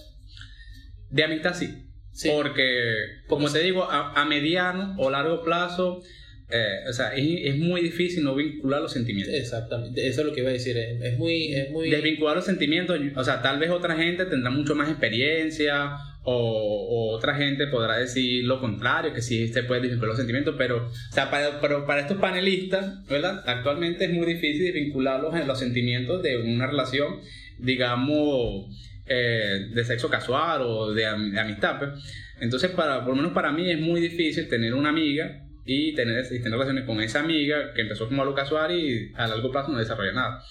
De 1.12 1.24
amistad 1.24 1.54
sí. 1.54 1.84
Sí. 2.12 2.30
Porque, 2.34 2.94
como 3.28 3.52
te 3.52 3.60
digo, 3.60 3.84
a, 3.84 4.14
a 4.20 4.26
mediano 4.26 4.96
o 4.98 5.10
largo 5.12 5.44
plazo, 5.44 6.02
eh, 6.50 6.88
o 6.88 6.94
sea, 6.94 7.16
es, 7.16 7.26
es 7.44 7.58
muy 7.58 7.82
difícil 7.82 8.24
no 8.24 8.36
vincular 8.36 8.82
los 8.82 8.92
sentimientos. 8.92 9.34
Exactamente. 9.34 10.08
Eso 10.08 10.22
es 10.22 10.28
lo 10.28 10.34
que 10.34 10.42
iba 10.42 10.50
a 10.50 10.54
decir. 10.54 10.78
Es, 10.78 11.02
es 11.02 11.18
muy, 11.18 11.54
es 11.54 11.72
muy. 11.72 11.90
Desvincular 11.90 12.36
los 12.36 12.46
sentimientos, 12.46 13.00
o 13.16 13.24
sea, 13.24 13.42
tal 13.42 13.58
vez 13.58 13.72
otra 13.72 13.96
gente 13.96 14.26
tendrá 14.26 14.52
mucho 14.52 14.76
más 14.76 14.90
experiencia 14.90 15.98
o, 16.24 16.34
o 16.34 17.16
otra 17.16 17.36
gente 17.36 17.68
podrá 17.68 17.98
decir 17.98 18.44
lo 18.46 18.60
contrario, 18.60 19.14
que 19.14 19.22
sí 19.22 19.48
se 19.48 19.64
puede 19.64 19.82
desvincular 19.82 20.10
los 20.10 20.18
sentimientos, 20.18 20.56
pero, 20.58 20.88
o 20.88 21.14
sea, 21.14 21.32
para, 21.32 21.60
pero 21.62 21.86
para 21.86 22.02
estos 22.02 22.18
panelistas, 22.18 23.06
¿verdad? 23.08 23.44
Actualmente 23.48 24.06
es 24.06 24.12
muy 24.12 24.26
difícil 24.26 24.66
desvincularlos 24.66 25.36
en 25.36 25.48
los 25.48 25.58
sentimientos 25.58 26.22
de 26.22 26.38
una 26.38 26.68
relación, 26.68 27.22
digamos, 27.58 28.68
eh, 29.08 29.68
de 29.74 29.86
sexo 29.86 30.10
casual 30.10 30.62
o 30.64 30.94
de, 30.94 31.04
de 31.04 31.40
amistad, 31.40 31.80
pues. 31.80 31.92
Entonces, 32.40 32.72
para, 32.72 33.00
por 33.00 33.10
lo 33.10 33.16
menos 33.16 33.32
para 33.32 33.52
mí 33.52 33.72
es 33.72 33.80
muy 33.80 34.02
difícil 34.02 34.48
tener 34.50 34.74
una 34.74 34.90
amiga 34.90 35.45
y 35.66 35.94
tener, 35.96 36.24
y 36.26 36.38
tener 36.38 36.52
relaciones 36.52 36.86
con 36.86 37.02
esa 37.02 37.22
amiga 37.22 37.74
que 37.74 37.82
empezó 37.82 38.08
como 38.08 38.22
algo 38.22 38.36
casual 38.36 38.72
y 38.78 39.12
a 39.16 39.28
largo 39.28 39.52
plazo 39.52 39.72
no 39.72 39.80
desarrolla 39.80 40.14
nada. 40.14 40.44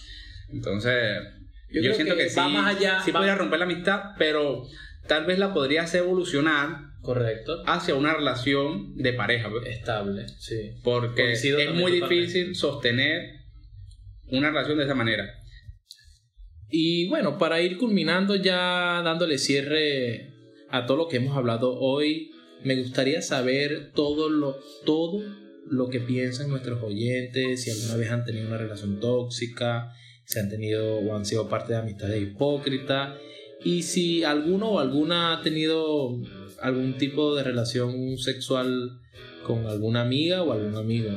Entonces, 0.53 1.23
Yo 1.71 1.95
siento 1.95 2.17
que 2.17 2.25
que, 2.25 2.29
sí, 2.31 2.37
va 2.39 2.49
más 2.49 2.77
allá, 2.77 3.01
sí 3.05 3.11
va- 3.13 3.21
podría 3.21 3.35
romper 3.37 3.59
la 3.61 3.65
amistad, 3.65 4.03
pero 4.19 4.63
tal 5.07 5.25
vez 5.27 5.39
la 5.39 5.53
podría 5.55 5.83
hacer 5.83 6.01
evolucionar 6.03 6.79
Correcto. 7.03 7.63
hacia 7.67 7.95
una 7.95 8.15
relación 8.15 8.97
de 8.97 9.13
pareja, 9.13 9.51
pues. 9.51 9.67
Estable. 9.67 10.27
Sí. 10.39 10.73
porque 10.83 11.23
Coincido 11.23 11.59
es 11.59 11.73
muy 11.75 11.93
difícil 11.93 12.55
sostener 12.57 13.31
una 14.29 14.49
relación 14.51 14.79
de 14.79 14.85
esa 14.85 14.95
manera. 14.95 15.31
Y 16.71 17.09
bueno, 17.09 17.39
para 17.39 17.61
ir 17.61 17.77
culminando 17.79 18.35
ya 18.37 19.01
dándole 19.05 19.39
cierre 19.39 20.33
a 20.71 20.87
todo 20.87 20.97
lo 20.97 21.09
que 21.09 21.19
hemos 21.19 21.37
hablado 21.37 21.73
hoy, 21.79 22.31
me 22.63 22.77
gustaría 22.77 23.23
saber 23.23 23.93
todo 23.95 24.29
lo, 24.29 24.57
todo 24.85 25.23
lo 25.67 25.89
que 25.89 26.01
piensan 26.01 26.49
nuestros 26.49 26.83
oyentes, 26.83 27.63
si 27.63 27.71
alguna 27.71 27.97
vez 27.97 28.11
han 28.11 28.25
tenido 28.25 28.47
una 28.47 28.59
relación 28.59 29.01
tóxica, 29.01 29.93
si 30.25 30.39
han 30.39 30.49
tenido 30.49 30.99
o 30.99 31.15
han 31.15 31.27
sido 31.27 31.49
parte 31.49 31.73
de 31.73 31.79
amistades 31.79 32.23
hipócritas, 32.23 33.19
y 33.63 33.83
si 33.83 34.25
alguno 34.25 34.73
o 34.73 34.79
alguna 34.79 35.33
ha 35.33 35.43
tenido 35.43 36.21
algún 36.61 36.97
tipo 36.99 37.35
de 37.35 37.45
relación 37.45 38.19
sexual 38.19 39.01
con 39.47 39.67
alguna 39.67 40.03
amiga 40.03 40.43
o 40.43 40.53
algún 40.53 40.77
amigo. 40.77 41.11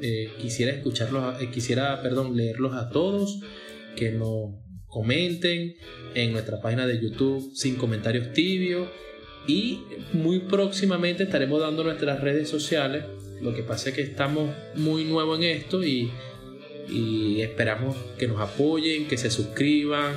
Eh, 0.00 0.30
quisiera 0.40 0.72
escucharlos, 0.72 1.40
eh, 1.42 1.50
quisiera, 1.50 2.00
perdón, 2.02 2.36
leerlos 2.36 2.74
a 2.74 2.88
todos, 2.88 3.40
que 3.96 4.12
nos 4.12 4.54
comenten 4.86 5.74
en 6.14 6.32
nuestra 6.32 6.60
página 6.60 6.86
de 6.86 7.00
YouTube 7.00 7.52
sin 7.54 7.76
comentarios 7.76 8.32
tibios 8.32 8.88
y 9.48 9.80
muy 10.12 10.40
próximamente 10.40 11.24
estaremos 11.24 11.60
dando 11.60 11.82
nuestras 11.82 12.20
redes 12.20 12.48
sociales. 12.48 13.04
Lo 13.40 13.54
que 13.54 13.62
pasa 13.62 13.88
es 13.88 13.94
que 13.96 14.02
estamos 14.02 14.54
muy 14.74 15.04
nuevos 15.04 15.38
en 15.38 15.44
esto 15.44 15.82
y, 15.82 16.12
esperamos 17.40 17.96
que 18.18 18.28
nos 18.28 18.40
apoyen, 18.40 19.08
que 19.08 19.16
se 19.16 19.30
suscriban, 19.30 20.14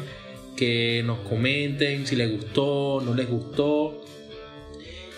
que 0.55 1.01
nos 1.05 1.19
comenten 1.19 2.05
si 2.05 2.15
les 2.15 2.29
gustó, 2.29 3.01
no 3.03 3.13
les 3.13 3.29
gustó. 3.29 4.03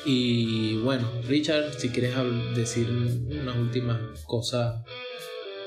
Y 0.05 0.77
bueno, 0.77 1.09
Richard, 1.27 1.73
si 1.79 1.89
quieres 1.89 2.13
decir 2.55 2.87
unas 2.89 3.55
últimas 3.55 3.97
cosas. 4.25 4.83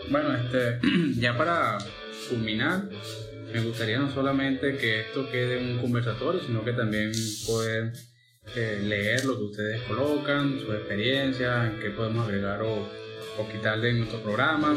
Bueno, 0.09 0.33
este, 0.35 0.79
ya 1.19 1.37
para 1.37 1.79
culminar, 2.29 2.89
me 3.53 3.61
gustaría 3.61 3.99
no 3.99 4.13
solamente 4.13 4.77
que 4.77 5.01
esto 5.01 5.29
quede 5.31 5.59
un 5.59 5.79
conversatorio, 5.79 6.41
sino 6.45 6.65
que 6.65 6.73
también 6.73 7.13
poder 7.47 7.93
eh, 8.55 8.81
leer 8.83 9.25
lo 9.25 9.37
que 9.37 9.45
ustedes 9.45 9.83
colocan, 9.83 10.61
sus 10.61 10.75
experiencias, 10.75 11.73
en 11.73 11.81
qué 11.81 11.91
podemos 11.91 12.27
agregar 12.27 12.63
o, 12.63 12.89
o 13.39 13.49
quitar 13.51 13.81
de 13.81 13.93
nuestro 13.93 14.21
programa. 14.21 14.77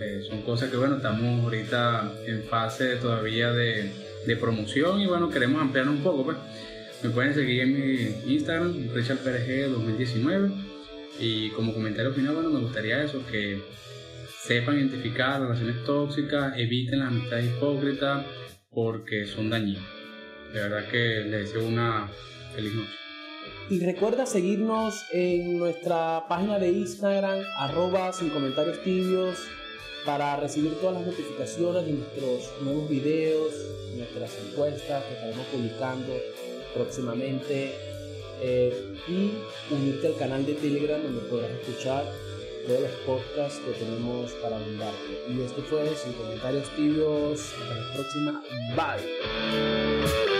Eh, 0.00 0.22
son 0.28 0.42
cosas 0.42 0.70
que, 0.70 0.76
bueno, 0.76 0.96
estamos 0.96 1.44
ahorita 1.44 2.12
en 2.26 2.42
fase 2.44 2.96
todavía 2.96 3.52
de, 3.52 3.90
de 4.26 4.36
promoción 4.36 5.00
y, 5.00 5.06
bueno, 5.06 5.30
queremos 5.30 5.62
ampliarnos 5.62 5.96
un 5.96 6.02
poco, 6.02 6.24
pues. 6.24 6.36
Me 7.02 7.10
pueden 7.10 7.34
seguir 7.34 7.60
en 7.60 7.74
mi 7.74 8.34
Instagram, 8.34 8.88
Richard 8.94 9.18
PRG 9.18 9.70
2019. 9.70 10.50
Y 11.18 11.50
como 11.50 11.72
comentario 11.72 12.12
final, 12.12 12.34
bueno, 12.34 12.50
me 12.50 12.60
gustaría 12.60 13.02
eso, 13.02 13.22
que 13.30 13.60
sepan 14.46 14.76
identificar 14.78 15.40
relaciones 15.40 15.84
tóxicas, 15.84 16.58
eviten 16.58 17.00
las 17.00 17.08
amistades 17.08 17.46
hipócritas 17.46 18.24
porque 18.70 19.26
son 19.26 19.50
dañinas. 19.50 19.82
De 20.52 20.60
verdad 20.60 20.88
que 20.88 21.24
les 21.24 21.52
deseo 21.52 21.66
una 21.66 22.08
feliz 22.56 22.74
noche. 22.74 22.92
Y 23.70 23.80
recuerda 23.80 24.26
seguirnos 24.26 25.04
en 25.12 25.58
nuestra 25.58 26.26
página 26.28 26.58
de 26.58 26.70
Instagram, 26.70 27.40
arroba 27.58 28.12
sin 28.12 28.30
comentarios 28.30 28.82
tibios, 28.82 29.38
para 30.04 30.36
recibir 30.36 30.72
todas 30.80 30.96
las 30.96 31.06
notificaciones 31.06 31.86
de 31.86 31.92
nuestros 31.92 32.62
nuevos 32.62 32.88
videos, 32.88 33.52
nuestras 33.96 34.32
encuestas 34.48 35.04
que 35.04 35.14
estaremos 35.14 35.46
publicando 35.46 36.12
próximamente. 36.74 37.74
eh, 38.40 38.94
y 39.08 39.32
unirte 39.72 40.08
al 40.08 40.16
canal 40.16 40.44
de 40.44 40.54
Telegram 40.54 41.02
donde 41.02 41.20
podrás 41.22 41.50
escuchar 41.52 42.04
todos 42.66 42.80
los 42.80 42.90
podcasts 43.06 43.60
que 43.60 43.72
tenemos 43.72 44.32
para 44.42 44.58
brindarte. 44.58 45.24
Y 45.30 45.40
esto 45.40 45.62
fue 45.62 45.88
Sin 45.96 46.12
Comentarios 46.14 46.68
Tibios. 46.76 47.40
Hasta 47.40 47.74
la 47.74 47.92
próxima. 47.94 48.42
Bye. 48.76 50.35